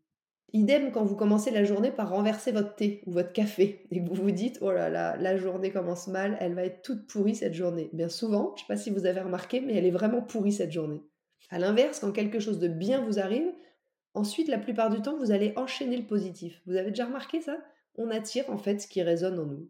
Idem 0.54 0.92
quand 0.92 1.04
vous 1.04 1.14
commencez 1.14 1.50
la 1.50 1.64
journée 1.64 1.90
par 1.90 2.08
renverser 2.08 2.52
votre 2.52 2.74
thé 2.74 3.02
ou 3.06 3.12
votre 3.12 3.32
café 3.32 3.86
et 3.90 4.02
que 4.02 4.08
vous 4.08 4.14
vous 4.14 4.30
dites 4.30 4.58
oh 4.62 4.72
là 4.72 4.88
là, 4.88 5.16
la 5.18 5.36
journée 5.36 5.70
commence 5.70 6.08
mal, 6.08 6.38
elle 6.40 6.54
va 6.54 6.64
être 6.64 6.80
toute 6.80 7.06
pourrie 7.06 7.34
cette 7.34 7.52
journée. 7.52 7.90
Bien 7.92 8.08
souvent, 8.08 8.54
je 8.56 8.62
ne 8.62 8.66
sais 8.66 8.72
pas 8.72 8.76
si 8.76 8.90
vous 8.90 9.04
avez 9.04 9.20
remarqué, 9.20 9.60
mais 9.60 9.74
elle 9.74 9.84
est 9.84 9.90
vraiment 9.90 10.22
pourrie 10.22 10.52
cette 10.52 10.72
journée. 10.72 11.02
À 11.50 11.58
l'inverse, 11.58 12.00
quand 12.00 12.12
quelque 12.12 12.40
chose 12.40 12.58
de 12.58 12.68
bien 12.68 13.04
vous 13.04 13.18
arrive, 13.18 13.52
ensuite 14.14 14.48
la 14.48 14.58
plupart 14.58 14.88
du 14.88 15.02
temps 15.02 15.18
vous 15.18 15.32
allez 15.32 15.52
enchaîner 15.56 15.98
le 15.98 16.06
positif. 16.06 16.62
Vous 16.66 16.76
avez 16.76 16.90
déjà 16.90 17.04
remarqué 17.04 17.42
ça? 17.42 17.58
On 17.96 18.10
attire 18.10 18.48
en 18.48 18.56
fait 18.56 18.80
ce 18.80 18.88
qui 18.88 19.02
résonne 19.02 19.38
en 19.38 19.44
nous. 19.44 19.68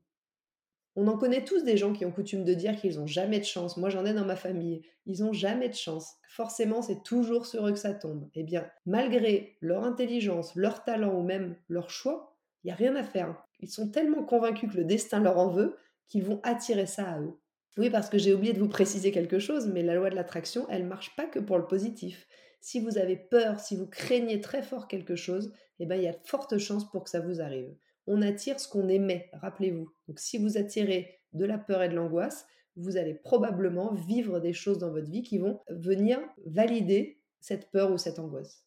On 1.00 1.06
en 1.06 1.16
connaît 1.16 1.44
tous 1.44 1.62
des 1.62 1.76
gens 1.76 1.92
qui 1.92 2.04
ont 2.04 2.10
coutume 2.10 2.42
de 2.42 2.54
dire 2.54 2.74
qu'ils 2.74 2.96
n'ont 2.96 3.06
jamais 3.06 3.38
de 3.38 3.44
chance. 3.44 3.76
Moi, 3.76 3.88
j'en 3.88 4.04
ai 4.04 4.12
dans 4.12 4.24
ma 4.24 4.34
famille. 4.34 4.82
Ils 5.06 5.20
n'ont 5.20 5.32
jamais 5.32 5.68
de 5.68 5.74
chance. 5.74 6.16
Forcément, 6.28 6.82
c'est 6.82 7.04
toujours 7.04 7.46
sur 7.46 7.64
eux 7.68 7.70
que 7.70 7.78
ça 7.78 7.94
tombe. 7.94 8.28
Eh 8.34 8.42
bien, 8.42 8.68
malgré 8.84 9.56
leur 9.60 9.84
intelligence, 9.84 10.56
leur 10.56 10.82
talent 10.82 11.14
ou 11.14 11.22
même 11.22 11.54
leur 11.68 11.88
choix, 11.88 12.36
il 12.64 12.66
n'y 12.66 12.72
a 12.72 12.74
rien 12.74 12.96
à 12.96 13.04
faire. 13.04 13.40
Ils 13.60 13.70
sont 13.70 13.92
tellement 13.92 14.24
convaincus 14.24 14.72
que 14.72 14.76
le 14.76 14.82
destin 14.82 15.20
leur 15.20 15.38
en 15.38 15.46
veut 15.50 15.76
qu'ils 16.08 16.24
vont 16.24 16.40
attirer 16.42 16.86
ça 16.86 17.08
à 17.08 17.20
eux. 17.20 17.38
Oui, 17.76 17.90
parce 17.90 18.08
que 18.08 18.18
j'ai 18.18 18.34
oublié 18.34 18.52
de 18.52 18.58
vous 18.58 18.68
préciser 18.68 19.12
quelque 19.12 19.38
chose, 19.38 19.68
mais 19.68 19.84
la 19.84 19.94
loi 19.94 20.10
de 20.10 20.16
l'attraction, 20.16 20.66
elle 20.68 20.84
marche 20.84 21.14
pas 21.14 21.26
que 21.26 21.38
pour 21.38 21.58
le 21.58 21.68
positif. 21.68 22.26
Si 22.60 22.80
vous 22.80 22.98
avez 22.98 23.14
peur, 23.14 23.60
si 23.60 23.76
vous 23.76 23.86
craignez 23.86 24.40
très 24.40 24.62
fort 24.62 24.88
quelque 24.88 25.14
chose, 25.14 25.52
eh 25.78 25.86
bien, 25.86 25.96
il 25.96 26.02
y 26.02 26.08
a 26.08 26.12
de 26.12 26.18
fortes 26.24 26.58
chances 26.58 26.90
pour 26.90 27.04
que 27.04 27.10
ça 27.10 27.20
vous 27.20 27.40
arrive 27.40 27.72
on 28.08 28.22
attire 28.22 28.58
ce 28.58 28.68
qu'on 28.68 28.88
émet, 28.88 29.30
rappelez-vous. 29.34 29.88
Donc 30.08 30.18
si 30.18 30.38
vous 30.38 30.56
attirez 30.56 31.20
de 31.32 31.44
la 31.44 31.58
peur 31.58 31.82
et 31.82 31.88
de 31.88 31.94
l'angoisse, 31.94 32.46
vous 32.76 32.96
allez 32.96 33.14
probablement 33.14 33.92
vivre 33.92 34.40
des 34.40 34.52
choses 34.52 34.78
dans 34.78 34.90
votre 34.90 35.10
vie 35.10 35.22
qui 35.22 35.38
vont 35.38 35.60
venir 35.68 36.18
valider 36.46 37.20
cette 37.40 37.70
peur 37.70 37.92
ou 37.92 37.98
cette 37.98 38.18
angoisse. 38.18 38.64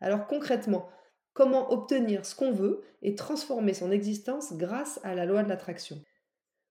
Alors 0.00 0.26
concrètement, 0.26 0.88
comment 1.32 1.70
obtenir 1.72 2.26
ce 2.26 2.34
qu'on 2.34 2.52
veut 2.52 2.82
et 3.02 3.14
transformer 3.14 3.74
son 3.74 3.90
existence 3.90 4.54
grâce 4.56 5.00
à 5.04 5.14
la 5.14 5.26
loi 5.26 5.42
de 5.42 5.48
l'attraction? 5.48 6.02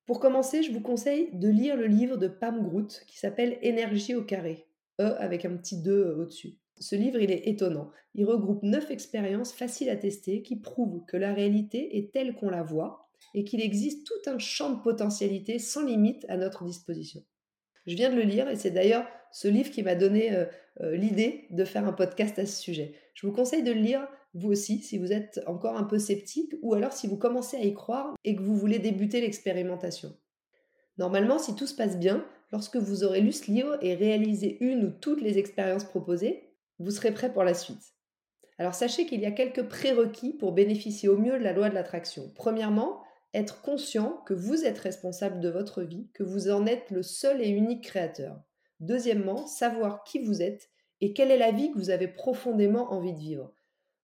Pour 0.05 0.19
commencer, 0.19 0.63
je 0.63 0.71
vous 0.71 0.81
conseille 0.81 1.29
de 1.33 1.47
lire 1.47 1.77
le 1.77 1.87
livre 1.87 2.17
de 2.17 2.27
Pam 2.27 2.61
Groot 2.61 3.03
qui 3.07 3.17
s'appelle 3.17 3.57
Énergie 3.61 4.15
au 4.15 4.23
carré, 4.23 4.67
E 4.99 5.15
avec 5.19 5.45
un 5.45 5.55
petit 5.55 5.81
2 5.81 6.15
au-dessus. 6.19 6.57
Ce 6.81 6.95
livre, 6.95 7.19
il 7.19 7.31
est 7.31 7.47
étonnant. 7.47 7.91
Il 8.15 8.25
regroupe 8.25 8.63
neuf 8.63 8.89
expériences 8.89 9.53
faciles 9.53 9.89
à 9.89 9.95
tester 9.95 10.41
qui 10.41 10.55
prouvent 10.55 11.05
que 11.05 11.15
la 11.15 11.33
réalité 11.33 11.97
est 11.97 12.11
telle 12.11 12.33
qu'on 12.33 12.49
la 12.49 12.63
voit 12.63 13.07
et 13.35 13.43
qu'il 13.43 13.61
existe 13.61 14.05
tout 14.07 14.29
un 14.29 14.39
champ 14.39 14.71
de 14.71 14.81
potentialités 14.81 15.59
sans 15.59 15.85
limite 15.85 16.25
à 16.27 16.37
notre 16.37 16.65
disposition. 16.65 17.23
Je 17.85 17.95
viens 17.95 18.09
de 18.09 18.15
le 18.15 18.23
lire 18.23 18.49
et 18.49 18.55
c'est 18.55 18.71
d'ailleurs 18.71 19.05
ce 19.31 19.47
livre 19.47 19.69
qui 19.69 19.83
m'a 19.83 19.95
donné 19.95 20.33
euh, 20.33 20.45
euh, 20.81 20.95
l'idée 20.95 21.45
de 21.51 21.63
faire 21.65 21.87
un 21.87 21.93
podcast 21.93 22.37
à 22.39 22.45
ce 22.45 22.61
sujet. 22.61 22.95
Je 23.13 23.27
vous 23.27 23.33
conseille 23.33 23.63
de 23.63 23.71
le 23.71 23.79
lire 23.79 24.07
vous 24.33 24.49
aussi 24.49 24.79
si 24.79 24.97
vous 24.97 25.11
êtes 25.11 25.41
encore 25.45 25.77
un 25.77 25.83
peu 25.83 25.99
sceptique 25.99 26.55
ou 26.61 26.73
alors 26.73 26.93
si 26.93 27.07
vous 27.07 27.17
commencez 27.17 27.57
à 27.57 27.63
y 27.63 27.73
croire 27.73 28.15
et 28.23 28.35
que 28.35 28.41
vous 28.41 28.55
voulez 28.55 28.79
débuter 28.79 29.21
l'expérimentation. 29.21 30.15
Normalement, 30.97 31.37
si 31.37 31.55
tout 31.55 31.67
se 31.67 31.75
passe 31.75 31.97
bien, 31.97 32.25
lorsque 32.51 32.77
vous 32.77 33.03
aurez 33.03 33.21
lu 33.21 33.31
ce 33.31 33.51
livre 33.51 33.77
et 33.81 33.93
réalisé 33.93 34.57
une 34.61 34.85
ou 34.85 34.89
toutes 34.89 35.21
les 35.21 35.37
expériences 35.37 35.83
proposées, 35.83 36.50
vous 36.81 36.91
serez 36.91 37.13
prêt 37.13 37.31
pour 37.31 37.43
la 37.43 37.53
suite. 37.53 37.93
Alors 38.57 38.75
sachez 38.75 39.05
qu'il 39.05 39.21
y 39.21 39.25
a 39.25 39.31
quelques 39.31 39.67
prérequis 39.67 40.33
pour 40.33 40.51
bénéficier 40.51 41.09
au 41.09 41.17
mieux 41.17 41.39
de 41.39 41.43
la 41.43 41.53
loi 41.53 41.69
de 41.69 41.75
l'attraction. 41.75 42.31
Premièrement, 42.35 43.01
être 43.33 43.61
conscient 43.61 44.21
que 44.25 44.33
vous 44.33 44.65
êtes 44.65 44.79
responsable 44.79 45.39
de 45.39 45.49
votre 45.49 45.81
vie, 45.81 46.09
que 46.13 46.23
vous 46.23 46.49
en 46.49 46.65
êtes 46.65 46.91
le 46.91 47.01
seul 47.01 47.41
et 47.41 47.49
unique 47.49 47.83
créateur. 47.83 48.41
Deuxièmement, 48.79 49.47
savoir 49.47 50.03
qui 50.03 50.19
vous 50.19 50.41
êtes 50.41 50.69
et 50.99 51.13
quelle 51.13 51.31
est 51.31 51.37
la 51.37 51.51
vie 51.51 51.71
que 51.71 51.77
vous 51.77 51.89
avez 51.89 52.07
profondément 52.07 52.91
envie 52.91 53.13
de 53.13 53.19
vivre. 53.19 53.53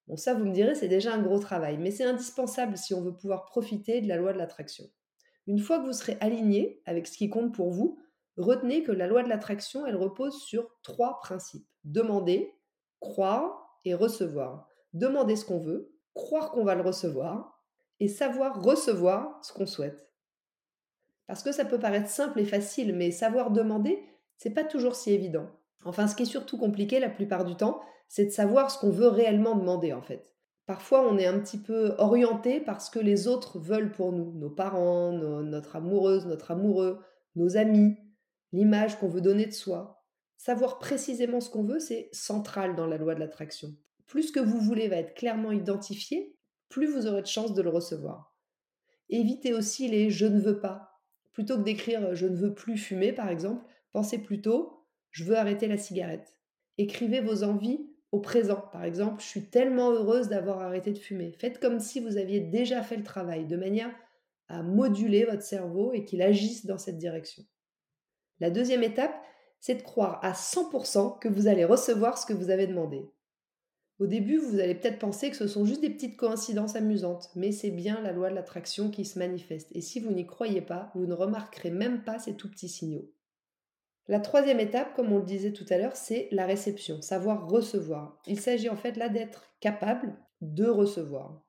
Bon, 0.08 0.16
ça, 0.16 0.34
vous 0.34 0.46
me 0.46 0.54
direz, 0.54 0.74
c'est 0.74 0.88
déjà 0.88 1.14
un 1.14 1.22
gros 1.22 1.40
travail, 1.40 1.78
mais 1.78 1.92
c'est 1.92 2.06
indispensable 2.06 2.78
si 2.78 2.94
on 2.94 3.02
veut 3.02 3.16
pouvoir 3.16 3.46
profiter 3.46 4.02
de 4.02 4.08
la 4.08 4.16
loi 4.16 4.32
de 4.32 4.38
l'attraction. 4.38 4.86
Une 5.48 5.60
fois 5.60 5.80
que 5.80 5.86
vous 5.86 5.94
serez 5.94 6.18
aligné 6.22 6.82
avec 6.86 7.08
ce 7.08 7.18
qui 7.18 7.30
compte 7.30 7.54
pour 7.54 7.72
vous, 7.72 8.00
retenez 8.38 8.84
que 8.84 8.92
la 8.92 9.08
loi 9.08 9.24
de 9.24 9.30
l'attraction, 9.30 9.86
elle 9.86 9.96
repose 9.96 10.42
sur 10.42 10.70
trois 10.82 11.20
principes. 11.20 11.68
Demander, 11.84 12.54
croire 13.00 13.80
et 13.86 13.94
recevoir. 13.94 14.68
Demander 14.94 15.36
ce 15.36 15.46
qu'on 15.46 15.60
veut, 15.60 15.94
croire 16.14 16.52
qu'on 16.52 16.64
va 16.64 16.76
le 16.76 16.82
recevoir 16.82 17.64
et 18.00 18.08
savoir 18.08 18.64
recevoir 18.64 19.40
ce 19.44 19.54
qu'on 19.54 19.66
souhaite. 19.66 20.12
Parce 21.28 21.44
que 21.44 21.52
ça 21.52 21.66
peut 21.66 21.80
paraître 21.80 22.10
simple 22.10 22.40
et 22.40 22.46
facile, 22.46 22.96
mais 22.96 23.12
savoir 23.12 23.52
demander, 23.52 24.02
c'est 24.38 24.54
pas 24.54 24.64
toujours 24.64 24.96
si 24.96 25.12
évident. 25.12 25.48
Enfin, 25.84 26.08
ce 26.08 26.16
qui 26.16 26.24
est 26.24 26.26
surtout 26.26 26.58
compliqué 26.58 27.00
la 27.00 27.10
plupart 27.10 27.46
du 27.46 27.56
temps, 27.56 27.82
c'est 28.08 28.26
de 28.26 28.32
savoir 28.32 28.72
ce 28.72 28.80
qu'on 28.80 28.90
veut 28.90 29.08
réellement 29.08 29.56
demander 29.56 29.94
en 29.94 30.02
fait. 30.02 30.32
Parfois, 30.66 31.08
on 31.08 31.18
est 31.18 31.26
un 31.26 31.40
petit 31.40 31.58
peu 31.58 31.96
orienté 31.98 32.60
par 32.60 32.82
ce 32.82 32.92
que 32.92 33.00
les 33.00 33.28
autres 33.28 33.58
veulent 33.58 33.92
pour 33.92 34.12
nous, 34.12 34.34
nos 34.34 34.50
parents, 34.50 35.12
notre 35.14 35.78
amoureuse, 35.78 36.26
notre 36.26 36.52
amoureux, 36.52 37.00
nos 37.36 37.56
amis, 37.56 37.96
l'image 38.52 39.00
qu'on 39.00 39.08
veut 39.08 39.22
donner 39.22 39.46
de 39.46 39.54
soi. 39.54 39.97
Savoir 40.38 40.80
précisément 40.80 41.42
ce 41.42 41.50
qu'on 41.50 41.64
veut, 41.64 41.80
c'est 41.80 42.10
central 42.12 42.76
dans 42.76 42.86
la 42.88 42.98
loi 42.98 43.16
de 43.16 43.20
l'attraction. 43.20 43.76
Plus 44.06 44.24
ce 44.24 44.32
que 44.32 44.40
vous 44.40 44.60
voulez 44.60 44.88
va 44.88 44.98
être 44.98 45.16
clairement 45.16 45.52
identifié, 45.52 46.36
plus 46.70 46.88
vous 46.88 47.08
aurez 47.08 47.22
de 47.22 47.28
chances 47.28 47.54
de 47.54 47.62
le 47.62 47.70
recevoir. 47.70 48.38
Évitez 49.10 49.54
aussi 49.54 49.88
les 49.88 50.10
je 50.10 50.26
ne 50.26 50.40
veux 50.40 50.60
pas. 50.60 51.02
Plutôt 51.34 51.58
que 51.58 51.64
d'écrire 51.64 52.16
je 52.16 52.28
ne 52.28 52.36
veux 52.36 52.54
plus 52.54 52.78
fumer, 52.78 53.14
par 53.14 53.30
exemple, 53.30 53.66
pensez 53.92 54.18
plutôt 54.20 54.86
je 55.12 55.24
veux 55.24 55.36
arrêter 55.36 55.68
la 55.68 55.78
cigarette. 55.78 56.36
Écrivez 56.78 57.22
vos 57.22 57.44
envies 57.44 57.90
au 58.12 58.20
présent. 58.20 58.64
Par 58.72 58.84
exemple, 58.84 59.22
je 59.22 59.28
suis 59.28 59.50
tellement 59.50 59.92
heureuse 59.92 60.30
d'avoir 60.30 60.60
arrêté 60.60 60.92
de 60.92 61.00
fumer. 61.00 61.32
Faites 61.40 61.60
comme 61.60 61.80
si 61.80 62.00
vous 62.00 62.18
aviez 62.18 62.40
déjà 62.40 62.84
fait 62.84 62.98
le 62.98 63.04
travail, 63.04 63.46
de 63.48 63.58
manière 63.58 63.94
à 64.48 64.62
moduler 64.62 65.26
votre 65.26 65.42
cerveau 65.42 65.92
et 65.94 66.06
qu'il 66.06 66.22
agisse 66.22 66.66
dans 66.66 66.78
cette 66.78 66.98
direction. 66.98 67.44
La 68.40 68.50
deuxième 68.50 68.84
étape, 68.84 69.16
c'est 69.60 69.76
de 69.76 69.82
croire 69.82 70.20
à 70.24 70.34
100% 70.34 71.20
que 71.20 71.28
vous 71.28 71.48
allez 71.48 71.66
recevoir 71.66 72.18
ce 72.18 72.26
que 72.26 72.34
vous 72.34 72.50
avez 72.50 72.68
demandé. 72.68 73.10
Au 74.00 74.06
début, 74.06 74.38
vous 74.38 74.60
allez 74.60 74.76
peut-être 74.76 75.00
penser 75.00 75.32
que 75.32 75.36
ce 75.36 75.48
sont 75.48 75.66
juste 75.66 75.82
des 75.82 75.90
petites 75.90 76.18
coïncidences 76.18 76.76
amusantes, 76.76 77.32
mais 77.36 77.52
c'est 77.52 77.72
bien 77.72 78.00
la 78.02 78.12
loi 78.12 78.30
de 78.30 78.36
l'attraction 78.36 78.92
qui 78.92 79.06
se 79.06 79.18
manifeste. 79.18 79.70
Et 79.72 79.82
si 79.82 80.00
vous 80.00 80.12
n'y 80.12 80.28
croyez 80.28 80.62
pas, 80.62 80.92
vous 80.94 81.08
ne 81.08 81.14
remarquerez 81.14 81.72
même 81.72 82.04
pas 82.04 82.20
ces 82.20 82.36
tout 82.36 82.50
petits 82.50 82.70
signaux. 82.70 83.12
La 84.08 84.20
troisième 84.20 84.60
étape, 84.60 84.96
comme 84.96 85.12
on 85.12 85.18
le 85.18 85.26
disait 85.26 85.52
tout 85.52 85.66
à 85.70 85.78
l'heure, 85.78 85.96
c'est 85.96 86.30
la 86.32 86.46
réception, 86.46 87.02
savoir 87.02 87.50
recevoir. 87.50 88.22
Il 88.28 88.40
s'agit 88.40 88.70
en 88.70 88.78
fait 88.78 88.96
là 88.98 89.10
d'être 89.10 89.52
capable 89.60 90.16
de 90.42 90.66
recevoir. 90.66 91.44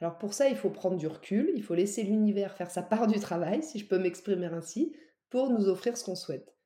Alors 0.00 0.18
pour 0.18 0.34
ça, 0.34 0.48
il 0.48 0.56
faut 0.56 0.70
prendre 0.70 0.96
du 0.96 1.06
recul, 1.06 1.52
il 1.54 1.62
faut 1.62 1.76
laisser 1.76 2.02
l'univers 2.02 2.56
faire 2.56 2.70
sa 2.70 2.82
part 2.82 3.06
du 3.06 3.20
travail, 3.20 3.62
si 3.62 3.78
je 3.78 3.86
peux 3.86 3.98
m'exprimer 3.98 4.46
ainsi, 4.46 4.96
pour 5.30 5.50
nous 5.50 5.68
offrir 5.68 5.96
ce 5.96 6.04
qu'on 6.04 6.16
souhaite. 6.16 6.56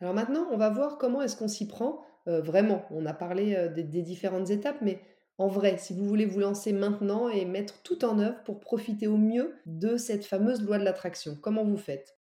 Alors 0.00 0.14
maintenant, 0.14 0.46
on 0.50 0.56
va 0.56 0.70
voir 0.70 0.98
comment 0.98 1.22
est-ce 1.22 1.36
qu'on 1.36 1.48
s'y 1.48 1.66
prend 1.66 2.00
euh, 2.28 2.40
vraiment. 2.40 2.84
On 2.90 3.06
a 3.06 3.12
parlé 3.12 3.54
euh, 3.54 3.68
des, 3.68 3.82
des 3.82 4.02
différentes 4.02 4.50
étapes, 4.50 4.78
mais 4.80 5.00
en 5.38 5.48
vrai, 5.48 5.78
si 5.78 5.94
vous 5.94 6.04
voulez 6.04 6.26
vous 6.26 6.40
lancer 6.40 6.72
maintenant 6.72 7.28
et 7.28 7.44
mettre 7.44 7.82
tout 7.82 8.04
en 8.04 8.18
œuvre 8.18 8.42
pour 8.44 8.60
profiter 8.60 9.06
au 9.06 9.16
mieux 9.16 9.54
de 9.66 9.96
cette 9.96 10.26
fameuse 10.26 10.62
loi 10.62 10.78
de 10.78 10.84
l'attraction, 10.84 11.36
comment 11.40 11.64
vous 11.64 11.78
faites? 11.78 12.18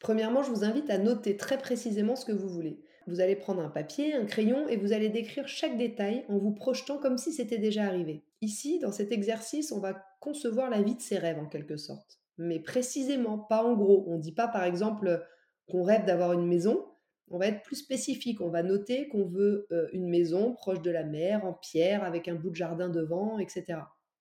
Premièrement, 0.00 0.42
je 0.42 0.50
vous 0.50 0.64
invite 0.64 0.90
à 0.90 0.98
noter 0.98 1.36
très 1.36 1.58
précisément 1.58 2.16
ce 2.16 2.24
que 2.24 2.32
vous 2.32 2.48
voulez. 2.48 2.82
Vous 3.06 3.20
allez 3.20 3.36
prendre 3.36 3.62
un 3.62 3.68
papier, 3.68 4.14
un 4.14 4.24
crayon 4.24 4.68
et 4.68 4.76
vous 4.76 4.92
allez 4.92 5.08
décrire 5.08 5.46
chaque 5.46 5.76
détail 5.76 6.24
en 6.28 6.38
vous 6.38 6.52
projetant 6.52 6.98
comme 6.98 7.18
si 7.18 7.32
c'était 7.32 7.58
déjà 7.58 7.84
arrivé. 7.84 8.24
Ici, 8.40 8.80
dans 8.80 8.92
cet 8.92 9.12
exercice, 9.12 9.70
on 9.70 9.78
va 9.78 10.04
concevoir 10.20 10.70
la 10.70 10.82
vie 10.82 10.96
de 10.96 11.00
ses 11.00 11.18
rêves 11.18 11.38
en 11.38 11.46
quelque 11.46 11.76
sorte. 11.76 12.18
Mais 12.38 12.58
précisément, 12.58 13.38
pas 13.38 13.62
en 13.62 13.74
gros. 13.74 14.04
On 14.08 14.16
ne 14.16 14.22
dit 14.22 14.32
pas 14.32 14.48
par 14.48 14.64
exemple 14.64 15.24
qu'on 15.70 15.84
rêve 15.84 16.04
d'avoir 16.04 16.32
une 16.32 16.46
maison. 16.46 16.84
On 17.32 17.38
va 17.38 17.46
être 17.48 17.62
plus 17.62 17.76
spécifique. 17.76 18.40
On 18.40 18.50
va 18.50 18.62
noter 18.62 19.08
qu'on 19.08 19.24
veut 19.24 19.66
euh, 19.72 19.88
une 19.92 20.08
maison 20.08 20.52
proche 20.52 20.82
de 20.82 20.90
la 20.90 21.02
mer, 21.02 21.44
en 21.44 21.54
pierre, 21.54 22.04
avec 22.04 22.28
un 22.28 22.34
bout 22.34 22.50
de 22.50 22.56
jardin 22.56 22.90
devant, 22.90 23.38
etc. 23.38 23.80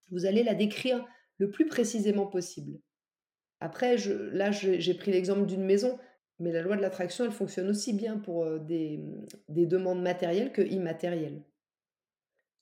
Vous 0.10 0.25
allez 0.25 0.44
la 0.44 0.56
décrire 0.56 1.06
le 1.38 1.51
plus 1.51 1.65
précisément 1.65 2.25
possible. 2.25 2.80
Après, 3.60 3.98
là, 3.98 4.51
j'ai 4.51 4.94
pris 4.94 5.12
l'exemple 5.12 5.46
d'une 5.46 5.65
maison, 5.65 6.00
mais 6.39 6.51
la 6.51 6.62
loi 6.62 6.77
de 6.77 6.82
l'attraction, 6.82 7.25
elle 7.25 7.32
fonctionne 7.32 7.70
aussi 7.70 7.94
bien 7.94 8.18
pour 8.18 8.46
euh, 8.46 8.60
des, 8.60 9.03
des 9.50 9.65
demandes 9.65 10.01
matérielles 10.01 10.53
que 10.53 10.62
immatérielles. 10.62 11.44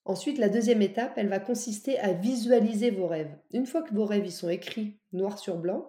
Ensuite, 0.03 0.39
la 0.39 0.50
deuxième 0.50 0.82
étape, 0.82 1.13
elle 1.18 1.29
va 1.29 1.39
consister 1.39 2.00
à 2.00 2.13
visualiser 2.13 2.89
vos 2.89 3.06
rêves. 3.06 3.38
Une 3.51 3.68
fois 3.68 3.84
que 3.84 3.94
vos 3.94 4.06
rêves 4.06 4.25
y 4.25 4.32
sont 4.32 4.50
écrits 4.50 5.00
noir 5.12 5.38
sur 5.38 5.58
blanc, 5.58 5.88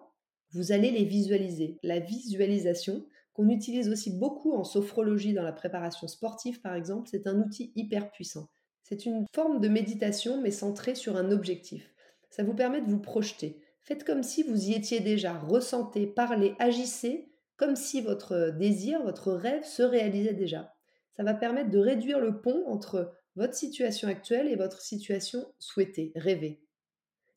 vous 0.53 0.73
allez 0.73 0.91
les 0.91 1.05
visualiser. 1.05 1.79
La 1.83 2.01
visualisation, 2.01 3.07
qu'on 3.41 3.49
utilise 3.49 3.89
aussi 3.89 4.11
beaucoup 4.11 4.53
en 4.53 4.65
sophrologie 4.65 5.33
dans 5.33 5.43
la 5.43 5.53
préparation 5.53 6.07
sportive 6.09 6.61
par 6.61 6.75
exemple, 6.75 7.09
c'est 7.11 7.27
un 7.27 7.41
outil 7.41 7.73
hyper 7.75 8.11
puissant. 8.11 8.51
C'est 8.83 9.07
une 9.07 9.25
forme 9.35 9.61
de 9.61 9.69
méditation 9.69 10.43
mais 10.43 10.51
centrée 10.51 10.95
sur 10.95 11.17
un 11.17 11.31
objectif. 11.31 11.95
Ça 12.29 12.43
vous 12.43 12.55
permet 12.55 12.83
de 12.83 12.91
vous 12.91 13.01
projeter. 13.01 13.63
Faites 13.81 14.05
comme 14.05 14.23
si 14.23 14.43
vous 14.43 14.69
y 14.69 14.75
étiez 14.75 15.01
déjà, 15.01 15.39
ressentez, 15.39 16.07
parlez, 16.07 16.55
agissez, 16.59 17.31
comme 17.57 17.77
si 17.77 18.03
votre 18.03 18.51
désir, 18.59 19.03
votre 19.03 19.33
rêve 19.33 19.65
se 19.65 19.83
réalisait 19.83 20.35
déjà. 20.35 20.75
Ça 21.17 21.23
va 21.23 21.33
permettre 21.33 21.71
de 21.71 21.79
réduire 21.79 22.21
le 22.21 22.43
pont 22.43 22.65
entre 22.67 23.15
votre 23.37 23.55
situation 23.55 24.09
actuelle 24.09 24.49
et 24.49 24.57
votre 24.57 24.83
situation 24.83 25.47
souhaitée, 25.59 26.13
rêvée. 26.15 26.61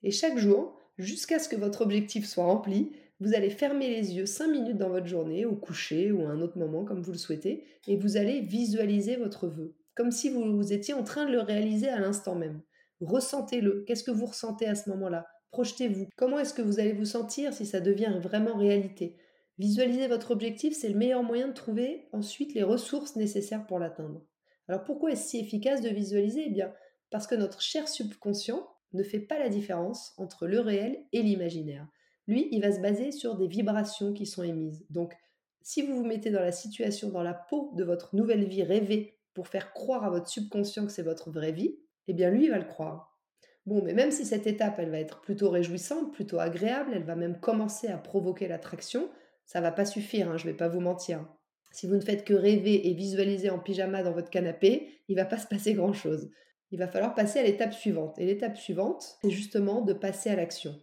Et 0.04 0.12
chaque 0.12 0.38
jour, 0.38 0.78
jusqu'à 0.98 1.40
ce 1.40 1.48
que 1.48 1.56
votre 1.56 1.82
objectif 1.82 2.28
soit 2.28 2.44
rempli, 2.44 2.92
vous 3.24 3.34
allez 3.36 3.50
fermer 3.50 3.90
les 3.90 4.16
yeux 4.16 4.26
5 4.26 4.48
minutes 4.48 4.78
dans 4.78 4.90
votre 4.90 5.08
journée, 5.08 5.46
au 5.46 5.56
coucher 5.56 6.12
ou 6.12 6.26
à 6.26 6.30
un 6.30 6.42
autre 6.42 6.58
moment 6.58 6.84
comme 6.84 7.02
vous 7.02 7.14
le 7.14 7.18
souhaitez, 7.18 7.64
et 7.88 7.96
vous 7.96 8.18
allez 8.18 8.42
visualiser 8.42 9.16
votre 9.16 9.48
vœu, 9.48 9.76
comme 9.96 10.12
si 10.12 10.30
vous, 10.30 10.74
étiez 10.74 10.94
en 10.94 11.04
train 11.04 11.26
de 11.26 11.32
le 11.32 11.40
réaliser 11.40 11.88
à 11.88 12.00
l'instant 12.00 12.36
même. 12.36 12.62
Ressentez-le. 13.00 13.86
Qu'est-ce 13.88 14.04
que 14.04 14.12
vous 14.12 14.26
ressentez 14.26 14.66
à 14.66 14.76
ce 14.76 14.90
moment-là? 14.90 15.26
Projetez-vous. 15.52 16.08
Comment 16.18 16.40
est-ce 16.40 16.54
que 16.54 16.62
vous 16.62 16.82
allez 16.82 16.92
vous 16.92 17.06
sentir 17.06 17.54
si 17.54 17.66
ça 17.66 17.80
devient 17.80 18.18
vraiment 18.20 18.58
réalité? 18.58 19.16
Visualiser 19.58 20.08
votre 20.08 20.32
objectif, 20.32 20.76
c'est 20.76 20.90
le 20.90 20.98
meilleur 20.98 21.24
moyen 21.24 21.48
de 21.48 21.54
trouver 21.54 22.10
ensuite 22.12 22.54
les 22.54 22.64
ressources 22.64 23.16
nécessaires 23.16 23.66
pour 23.68 23.80
l'atteindre. 23.80 24.22
Alors 24.68 24.84
pourquoi 24.84 25.12
est-ce 25.12 25.30
si 25.30 25.40
efficace 25.40 25.82
de 25.82 25.90
visualiser? 25.90 26.44
Eh 26.48 26.50
bien, 26.50 26.74
parce 27.10 27.28
que 27.28 27.36
notre 27.36 27.62
cher 27.62 27.88
subconscient 27.88 28.68
ne 28.92 29.04
fait 29.04 29.20
pas 29.20 29.40
la 29.40 29.50
différence 29.50 30.14
entre 30.18 30.46
le 30.46 30.60
réel 30.60 31.06
et 31.14 31.22
l'imaginaire. 31.22 31.88
Lui, 32.28 32.48
il 32.52 32.62
va 32.62 32.72
se 32.72 32.80
baser 32.80 33.12
sur 33.12 33.36
des 33.36 33.48
vibrations 33.48 34.14
qui 34.14 34.26
sont 34.26 34.44
émises. 34.44 34.86
Donc, 34.90 35.14
si 35.62 35.82
vous 35.82 35.96
vous 35.96 36.06
mettez 36.06 36.30
dans 36.30 36.42
la 36.42 36.52
situation, 36.52 37.10
dans 37.10 37.24
la 37.24 37.34
peau 37.34 37.72
de 37.76 37.84
votre 37.84 38.16
nouvelle 38.16 38.46
vie 38.46 38.64
rêvée 38.64 39.18
pour 39.34 39.48
faire 39.48 39.74
croire 39.74 40.04
à 40.04 40.10
votre 40.10 40.28
subconscient 40.28 40.86
que 40.86 40.92
c'est 40.92 41.04
votre 41.04 41.32
vraie 41.32 41.52
vie, 41.52 41.78
eh 42.08 42.14
bien 42.14 42.30
lui, 42.30 42.46
il 42.46 42.52
va 42.52 42.58
le 42.58 42.66
croire. 42.66 43.18
Bon, 43.66 43.82
mais 43.82 43.94
même 43.94 44.12
si 44.12 44.26
cette 44.26 44.46
étape, 44.46 44.78
elle 44.78 44.90
va 44.90 45.00
être 45.00 45.22
plutôt 45.22 45.50
réjouissante, 45.50 46.14
plutôt 46.14 46.40
agréable, 46.40 46.92
elle 46.94 47.06
va 47.06 47.16
même 47.16 47.40
commencer 47.40 47.88
à 47.88 47.98
provoquer 47.98 48.50
l'attraction, 48.50 49.10
ça 49.46 49.62
va 49.62 49.72
pas 49.72 49.86
suffire, 49.86 50.30
hein, 50.30 50.38
je 50.38 50.46
vais 50.46 50.54
pas 50.54 50.68
vous 50.68 50.82
mentir. 50.82 51.26
Si 51.72 51.88
vous 51.88 51.96
ne 51.96 52.02
faites 52.02 52.26
que 52.26 52.34
rêver 52.34 52.90
et 52.90 52.94
visualiser 52.94 53.50
en 53.50 53.60
pyjama 53.60 54.04
dans 54.04 54.12
votre 54.12 54.30
canapé, 54.30 55.02
il 55.08 55.16
va 55.16 55.26
pas 55.26 55.38
se 55.38 55.48
passer 55.48 55.74
grand-chose. 55.74 56.30
Il 56.72 56.80
va 56.80 56.88
falloir 56.88 57.16
passer 57.16 57.40
à 57.40 57.44
l'étape 57.44 57.74
suivante. 57.74 58.20
Et 58.20 58.26
l'étape 58.26 58.58
suivante, 58.58 59.18
c'est 59.22 59.32
justement 59.32 59.82
de 59.82 59.94
passer 59.94 60.30
à 60.30 60.36
l'action. 60.36 60.80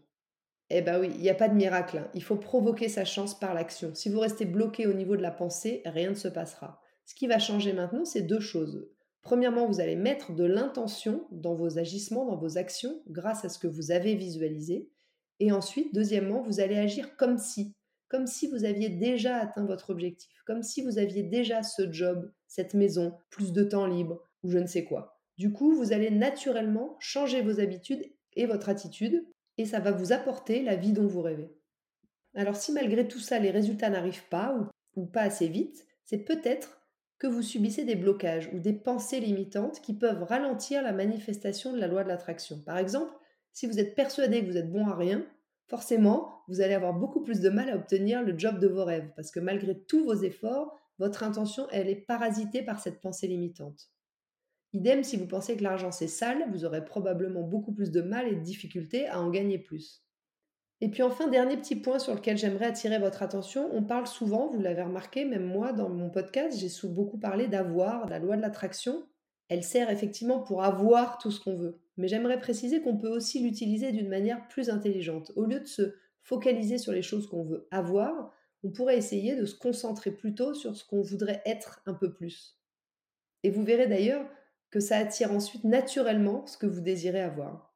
Eh 0.70 0.82
ben 0.82 1.00
oui, 1.00 1.10
il 1.16 1.20
n'y 1.20 1.30
a 1.30 1.34
pas 1.34 1.48
de 1.48 1.54
miracle. 1.54 1.98
Hein. 1.98 2.08
Il 2.14 2.22
faut 2.22 2.36
provoquer 2.36 2.88
sa 2.88 3.04
chance 3.04 3.38
par 3.38 3.54
l'action. 3.54 3.92
Si 3.94 4.08
vous 4.08 4.20
restez 4.20 4.44
bloqué 4.44 4.86
au 4.86 4.92
niveau 4.92 5.16
de 5.16 5.22
la 5.22 5.32
pensée, 5.32 5.82
rien 5.84 6.10
ne 6.10 6.14
se 6.14 6.28
passera. 6.28 6.80
Ce 7.04 7.14
qui 7.14 7.26
va 7.26 7.40
changer 7.40 7.72
maintenant, 7.72 8.04
c'est 8.04 8.22
deux 8.22 8.40
choses. 8.40 8.88
Premièrement, 9.22 9.66
vous 9.66 9.80
allez 9.80 9.96
mettre 9.96 10.32
de 10.32 10.44
l'intention 10.44 11.26
dans 11.32 11.54
vos 11.54 11.78
agissements, 11.78 12.24
dans 12.24 12.36
vos 12.36 12.56
actions, 12.56 13.02
grâce 13.08 13.44
à 13.44 13.48
ce 13.48 13.58
que 13.58 13.66
vous 13.66 13.90
avez 13.90 14.14
visualisé. 14.14 14.88
Et 15.40 15.50
ensuite, 15.50 15.92
deuxièmement, 15.92 16.42
vous 16.42 16.60
allez 16.60 16.78
agir 16.78 17.16
comme 17.16 17.36
si, 17.36 17.74
comme 18.08 18.26
si 18.26 18.46
vous 18.46 18.64
aviez 18.64 18.88
déjà 18.88 19.36
atteint 19.36 19.66
votre 19.66 19.90
objectif, 19.90 20.30
comme 20.46 20.62
si 20.62 20.82
vous 20.82 20.98
aviez 20.98 21.24
déjà 21.24 21.62
ce 21.62 21.90
job, 21.90 22.30
cette 22.46 22.74
maison, 22.74 23.14
plus 23.30 23.52
de 23.52 23.64
temps 23.64 23.86
libre, 23.86 24.22
ou 24.44 24.50
je 24.50 24.58
ne 24.58 24.66
sais 24.66 24.84
quoi. 24.84 25.20
Du 25.36 25.52
coup, 25.52 25.74
vous 25.74 25.92
allez 25.92 26.10
naturellement 26.10 26.96
changer 27.00 27.42
vos 27.42 27.60
habitudes 27.60 28.04
et 28.34 28.46
votre 28.46 28.68
attitude, 28.68 29.24
et 29.61 29.67
ça 29.67 29.79
va 29.79 29.93
vous 29.93 30.12
apporter 30.12 30.62
la 30.62 30.75
vie 30.75 30.93
dont 30.93 31.07
vous 31.07 31.21
rêvez. 31.21 31.55
Alors 32.35 32.57
si 32.57 32.73
malgré 32.73 33.07
tout 33.07 33.19
ça, 33.19 33.38
les 33.38 33.50
résultats 33.50 33.90
n'arrivent 33.90 34.29
pas, 34.31 34.57
ou, 34.97 35.05
pas 35.05 35.23
assez 35.23 35.49
vite, 35.49 35.87
c'est 36.05 36.25
peut-être 36.25 36.81
que 37.19 37.26
vous 37.26 37.43
subissez 37.43 37.85
des 37.85 37.97
blocages 37.97 38.49
ou 38.55 38.59
des 38.59 38.73
pensées 38.73 39.21
limitantes 39.21 39.83
qui 39.83 39.93
peuvent 39.93 40.23
ralentir 40.23 40.83
la 40.83 40.93
manifestation 40.93 41.73
de 41.75 41.79
la 41.79 41.88
loi 41.88 42.05
de 42.05 42.09
l'attraction. 42.09 42.59
Par 42.64 42.79
exemple, 42.79 43.12
si 43.52 43.67
vous 43.67 43.79
êtes 43.79 43.95
persuadé 43.95 44.40
que 44.40 44.50
vous 44.50 44.57
êtes 44.57 44.73
bon 44.73 44.87
à 44.87 44.97
rien, 44.97 45.26
forcément, 45.69 46.43
vous 46.49 46.62
allez 46.62 46.75
avoir 46.75 46.95
beaucoup 46.95 47.23
plus 47.23 47.40
de 47.40 47.50
mal 47.50 47.69
à 47.69 47.76
obtenir 47.76 48.23
le 48.23 48.38
job 48.38 48.59
de 48.59 48.67
vos 48.67 48.85
rêves, 48.85 49.11
parce 49.14 49.31
que 49.31 49.40
malgré 49.40 49.79
tous 49.79 50.05
vos 50.05 50.14
efforts, 50.14 50.75
votre 50.99 51.23
intention, 51.23 51.67
elle 51.71 51.88
est 51.88 52.07
parasitée 52.07 52.62
par 52.62 52.81
cette 52.81 53.00
pensée 53.00 53.26
limitante. 53.26 53.90
Idem, 54.72 55.02
si 55.02 55.16
vous 55.16 55.26
pensez 55.26 55.56
que 55.56 55.64
l'argent 55.64 55.90
c'est 55.90 56.08
sale, 56.08 56.44
vous 56.52 56.64
aurez 56.64 56.84
probablement 56.84 57.42
beaucoup 57.42 57.72
plus 57.72 57.90
de 57.90 58.02
mal 58.02 58.28
et 58.28 58.36
de 58.36 58.40
difficultés 58.40 59.08
à 59.08 59.20
en 59.20 59.30
gagner 59.30 59.58
plus. 59.58 60.04
Et 60.80 60.88
puis 60.88 61.02
enfin, 61.02 61.28
dernier 61.28 61.56
petit 61.56 61.76
point 61.76 61.98
sur 61.98 62.14
lequel 62.14 62.38
j'aimerais 62.38 62.66
attirer 62.66 62.98
votre 62.98 63.22
attention, 63.22 63.68
on 63.72 63.82
parle 63.82 64.06
souvent, 64.06 64.50
vous 64.50 64.60
l'avez 64.60 64.82
remarqué, 64.82 65.24
même 65.24 65.44
moi 65.44 65.72
dans 65.72 65.90
mon 65.90 66.08
podcast, 66.08 66.58
j'ai 66.58 66.88
beaucoup 66.88 67.18
parlé 67.18 67.48
d'avoir, 67.48 68.08
la 68.08 68.18
loi 68.18 68.36
de 68.36 68.42
l'attraction. 68.42 69.06
Elle 69.48 69.64
sert 69.64 69.90
effectivement 69.90 70.38
pour 70.38 70.62
avoir 70.62 71.18
tout 71.18 71.30
ce 71.30 71.40
qu'on 71.40 71.56
veut. 71.56 71.80
mais 71.96 72.08
j'aimerais 72.08 72.40
préciser 72.40 72.80
qu'on 72.80 72.96
peut 72.96 73.10
aussi 73.10 73.42
l'utiliser 73.42 73.92
d'une 73.92 74.08
manière 74.08 74.46
plus 74.48 74.70
intelligente. 74.70 75.32
Au 75.36 75.44
lieu 75.44 75.60
de 75.60 75.66
se 75.66 75.94
focaliser 76.22 76.78
sur 76.78 76.92
les 76.92 77.02
choses 77.02 77.26
qu'on 77.26 77.42
veut 77.42 77.66
avoir, 77.70 78.32
on 78.62 78.70
pourrait 78.70 78.96
essayer 78.96 79.36
de 79.36 79.44
se 79.44 79.58
concentrer 79.58 80.12
plutôt 80.12 80.54
sur 80.54 80.76
ce 80.76 80.84
qu'on 80.84 81.02
voudrait 81.02 81.42
être 81.44 81.82
un 81.84 81.94
peu 81.94 82.12
plus. 82.12 82.58
Et 83.42 83.50
vous 83.50 83.64
verrez 83.64 83.86
d'ailleurs 83.86 84.24
que 84.70 84.80
ça 84.80 84.98
attire 84.98 85.32
ensuite 85.32 85.64
naturellement 85.64 86.46
ce 86.46 86.56
que 86.56 86.66
vous 86.66 86.80
désirez 86.80 87.20
avoir. 87.20 87.74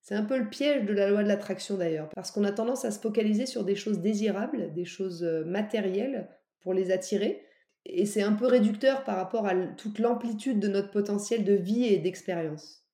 C'est 0.00 0.14
un 0.14 0.24
peu 0.24 0.38
le 0.38 0.48
piège 0.48 0.84
de 0.84 0.92
la 0.92 1.08
loi 1.08 1.22
de 1.22 1.28
l'attraction 1.28 1.76
d'ailleurs, 1.76 2.08
parce 2.10 2.30
qu'on 2.30 2.44
a 2.44 2.52
tendance 2.52 2.84
à 2.84 2.92
se 2.92 3.00
focaliser 3.00 3.44
sur 3.44 3.64
des 3.64 3.74
choses 3.74 4.00
désirables, 4.00 4.72
des 4.72 4.84
choses 4.84 5.24
euh, 5.24 5.44
matérielles 5.44 6.28
pour 6.60 6.74
les 6.74 6.92
attirer, 6.92 7.44
et 7.84 8.06
c'est 8.06 8.22
un 8.22 8.32
peu 8.32 8.46
réducteur 8.46 9.04
par 9.04 9.16
rapport 9.16 9.46
à 9.46 9.54
toute 9.54 9.98
l'amplitude 9.98 10.60
de 10.60 10.68
notre 10.68 10.90
potentiel 10.90 11.44
de 11.44 11.54
vie 11.54 11.84
et 11.84 11.98
d'expérience. 11.98 12.84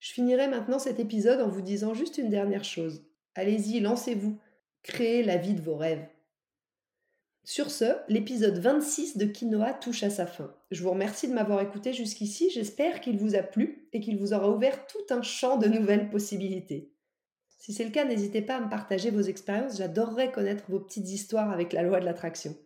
Je 0.00 0.12
finirai 0.12 0.48
maintenant 0.48 0.78
cet 0.78 1.00
épisode 1.00 1.40
en 1.40 1.48
vous 1.48 1.62
disant 1.62 1.94
juste 1.94 2.18
une 2.18 2.28
dernière 2.28 2.64
chose. 2.64 3.06
Allez-y, 3.34 3.80
lancez-vous, 3.80 4.38
créez 4.82 5.22
la 5.22 5.38
vie 5.38 5.54
de 5.54 5.62
vos 5.62 5.76
rêves. 5.76 6.06
Sur 7.46 7.70
ce, 7.70 7.84
l'épisode 8.08 8.56
26 8.56 9.18
de 9.18 9.26
Quinoa 9.26 9.74
touche 9.74 10.02
à 10.02 10.08
sa 10.08 10.26
fin. 10.26 10.56
Je 10.70 10.82
vous 10.82 10.90
remercie 10.90 11.28
de 11.28 11.34
m'avoir 11.34 11.60
écouté 11.60 11.92
jusqu'ici, 11.92 12.48
j'espère 12.48 13.02
qu'il 13.02 13.18
vous 13.18 13.34
a 13.34 13.42
plu 13.42 13.86
et 13.92 14.00
qu'il 14.00 14.16
vous 14.16 14.32
aura 14.32 14.48
ouvert 14.48 14.86
tout 14.86 15.04
un 15.14 15.20
champ 15.20 15.58
de 15.58 15.68
nouvelles 15.68 16.08
possibilités. 16.08 16.90
Si 17.58 17.74
c'est 17.74 17.84
le 17.84 17.90
cas, 17.90 18.06
n'hésitez 18.06 18.40
pas 18.40 18.56
à 18.56 18.60
me 18.60 18.70
partager 18.70 19.10
vos 19.10 19.20
expériences, 19.20 19.76
j'adorerais 19.76 20.32
connaître 20.32 20.70
vos 20.70 20.80
petites 20.80 21.10
histoires 21.10 21.50
avec 21.50 21.74
la 21.74 21.82
loi 21.82 22.00
de 22.00 22.06
l'attraction. 22.06 22.56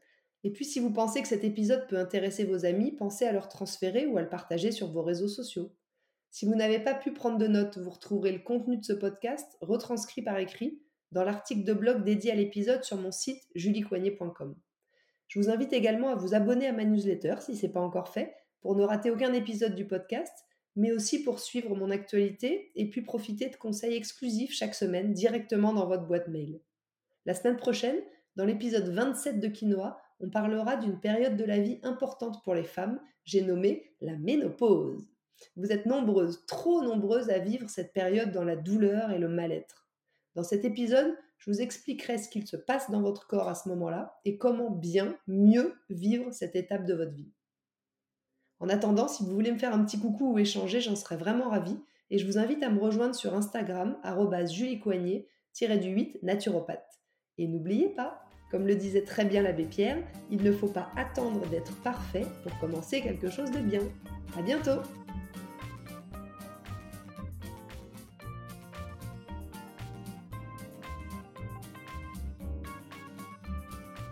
Et 0.44 0.52
puis 0.52 0.64
si 0.64 0.78
vous 0.78 0.92
pensez 0.92 1.22
que 1.22 1.28
cet 1.28 1.42
épisode 1.42 1.88
peut 1.88 1.98
intéresser 1.98 2.44
vos 2.44 2.64
amis, 2.64 2.92
pensez 2.92 3.24
à 3.24 3.32
leur 3.32 3.48
transférer 3.48 4.06
ou 4.06 4.16
à 4.16 4.22
le 4.22 4.28
partager 4.28 4.70
sur 4.70 4.92
vos 4.92 5.02
réseaux 5.02 5.26
sociaux. 5.26 5.74
Si 6.30 6.46
vous 6.46 6.54
n'avez 6.54 6.78
pas 6.78 6.94
pu 6.94 7.12
prendre 7.12 7.38
de 7.38 7.48
notes, 7.48 7.78
vous 7.78 7.90
retrouverez 7.90 8.30
le 8.30 8.38
contenu 8.38 8.76
de 8.78 8.84
ce 8.84 8.92
podcast 8.92 9.58
retranscrit 9.60 10.22
par 10.22 10.38
écrit 10.38 10.80
dans 11.10 11.24
l'article 11.24 11.64
de 11.64 11.72
blog 11.72 12.04
dédié 12.04 12.30
à 12.30 12.36
l'épisode 12.36 12.84
sur 12.84 12.96
mon 12.96 13.10
site 13.10 13.42
juliecoignet.com. 13.56 14.54
Je 15.28 15.38
vous 15.38 15.50
invite 15.50 15.72
également 15.72 16.08
à 16.08 16.14
vous 16.14 16.34
abonner 16.34 16.66
à 16.66 16.72
ma 16.72 16.84
newsletter 16.84 17.36
si 17.40 17.56
ce 17.56 17.66
n'est 17.66 17.72
pas 17.72 17.80
encore 17.80 18.08
fait, 18.08 18.34
pour 18.60 18.74
ne 18.74 18.82
rater 18.82 19.10
aucun 19.10 19.32
épisode 19.32 19.74
du 19.74 19.86
podcast, 19.86 20.32
mais 20.74 20.92
aussi 20.92 21.22
pour 21.22 21.38
suivre 21.38 21.74
mon 21.76 21.90
actualité 21.90 22.72
et 22.74 22.88
puis 22.88 23.02
profiter 23.02 23.48
de 23.48 23.56
conseils 23.56 23.94
exclusifs 23.94 24.52
chaque 24.52 24.74
semaine 24.74 25.12
directement 25.12 25.72
dans 25.72 25.86
votre 25.86 26.06
boîte 26.06 26.28
mail. 26.28 26.60
La 27.26 27.34
semaine 27.34 27.56
prochaine, 27.56 28.00
dans 28.36 28.44
l'épisode 28.44 28.88
27 28.88 29.40
de 29.40 29.48
Quinoa, 29.48 30.00
on 30.20 30.30
parlera 30.30 30.76
d'une 30.76 30.98
période 30.98 31.36
de 31.36 31.44
la 31.44 31.58
vie 31.58 31.78
importante 31.82 32.42
pour 32.42 32.54
les 32.54 32.64
femmes, 32.64 33.00
j'ai 33.24 33.42
nommé 33.42 33.92
la 34.00 34.16
ménopause. 34.16 35.06
Vous 35.56 35.70
êtes 35.70 35.86
nombreuses, 35.86 36.44
trop 36.46 36.82
nombreuses 36.82 37.30
à 37.30 37.38
vivre 37.38 37.68
cette 37.68 37.92
période 37.92 38.32
dans 38.32 38.44
la 38.44 38.56
douleur 38.56 39.10
et 39.10 39.18
le 39.18 39.28
mal-être. 39.28 39.88
Dans 40.34 40.42
cet 40.42 40.64
épisode, 40.64 41.14
je 41.38 41.50
vous 41.50 41.60
expliquerai 41.60 42.18
ce 42.18 42.28
qu'il 42.28 42.46
se 42.46 42.56
passe 42.56 42.90
dans 42.90 43.00
votre 43.00 43.26
corps 43.26 43.48
à 43.48 43.54
ce 43.54 43.68
moment-là 43.70 44.20
et 44.24 44.38
comment 44.38 44.70
bien, 44.70 45.16
mieux 45.26 45.74
vivre 45.88 46.32
cette 46.32 46.56
étape 46.56 46.84
de 46.84 46.94
votre 46.94 47.14
vie. 47.14 47.32
En 48.60 48.68
attendant, 48.68 49.08
si 49.08 49.24
vous 49.24 49.32
voulez 49.32 49.52
me 49.52 49.58
faire 49.58 49.74
un 49.74 49.84
petit 49.84 50.00
coucou 50.00 50.32
ou 50.32 50.38
échanger, 50.38 50.80
j'en 50.80 50.96
serais 50.96 51.16
vraiment 51.16 51.50
ravie 51.50 51.78
et 52.10 52.18
je 52.18 52.26
vous 52.26 52.38
invite 52.38 52.62
à 52.62 52.70
me 52.70 52.80
rejoindre 52.80 53.14
sur 53.14 53.34
Instagram, 53.34 53.96
juliecoignet-du8 54.04 56.18
naturopathe. 56.22 57.00
Et 57.38 57.46
n'oubliez 57.46 57.90
pas, 57.90 58.20
comme 58.50 58.66
le 58.66 58.74
disait 58.74 59.04
très 59.04 59.24
bien 59.24 59.42
l'abbé 59.42 59.64
Pierre, 59.64 60.02
il 60.30 60.42
ne 60.42 60.52
faut 60.52 60.68
pas 60.68 60.90
attendre 60.96 61.46
d'être 61.48 61.74
parfait 61.82 62.26
pour 62.42 62.58
commencer 62.58 63.00
quelque 63.00 63.30
chose 63.30 63.52
de 63.52 63.60
bien. 63.60 63.82
À 64.36 64.42
bientôt! 64.42 64.82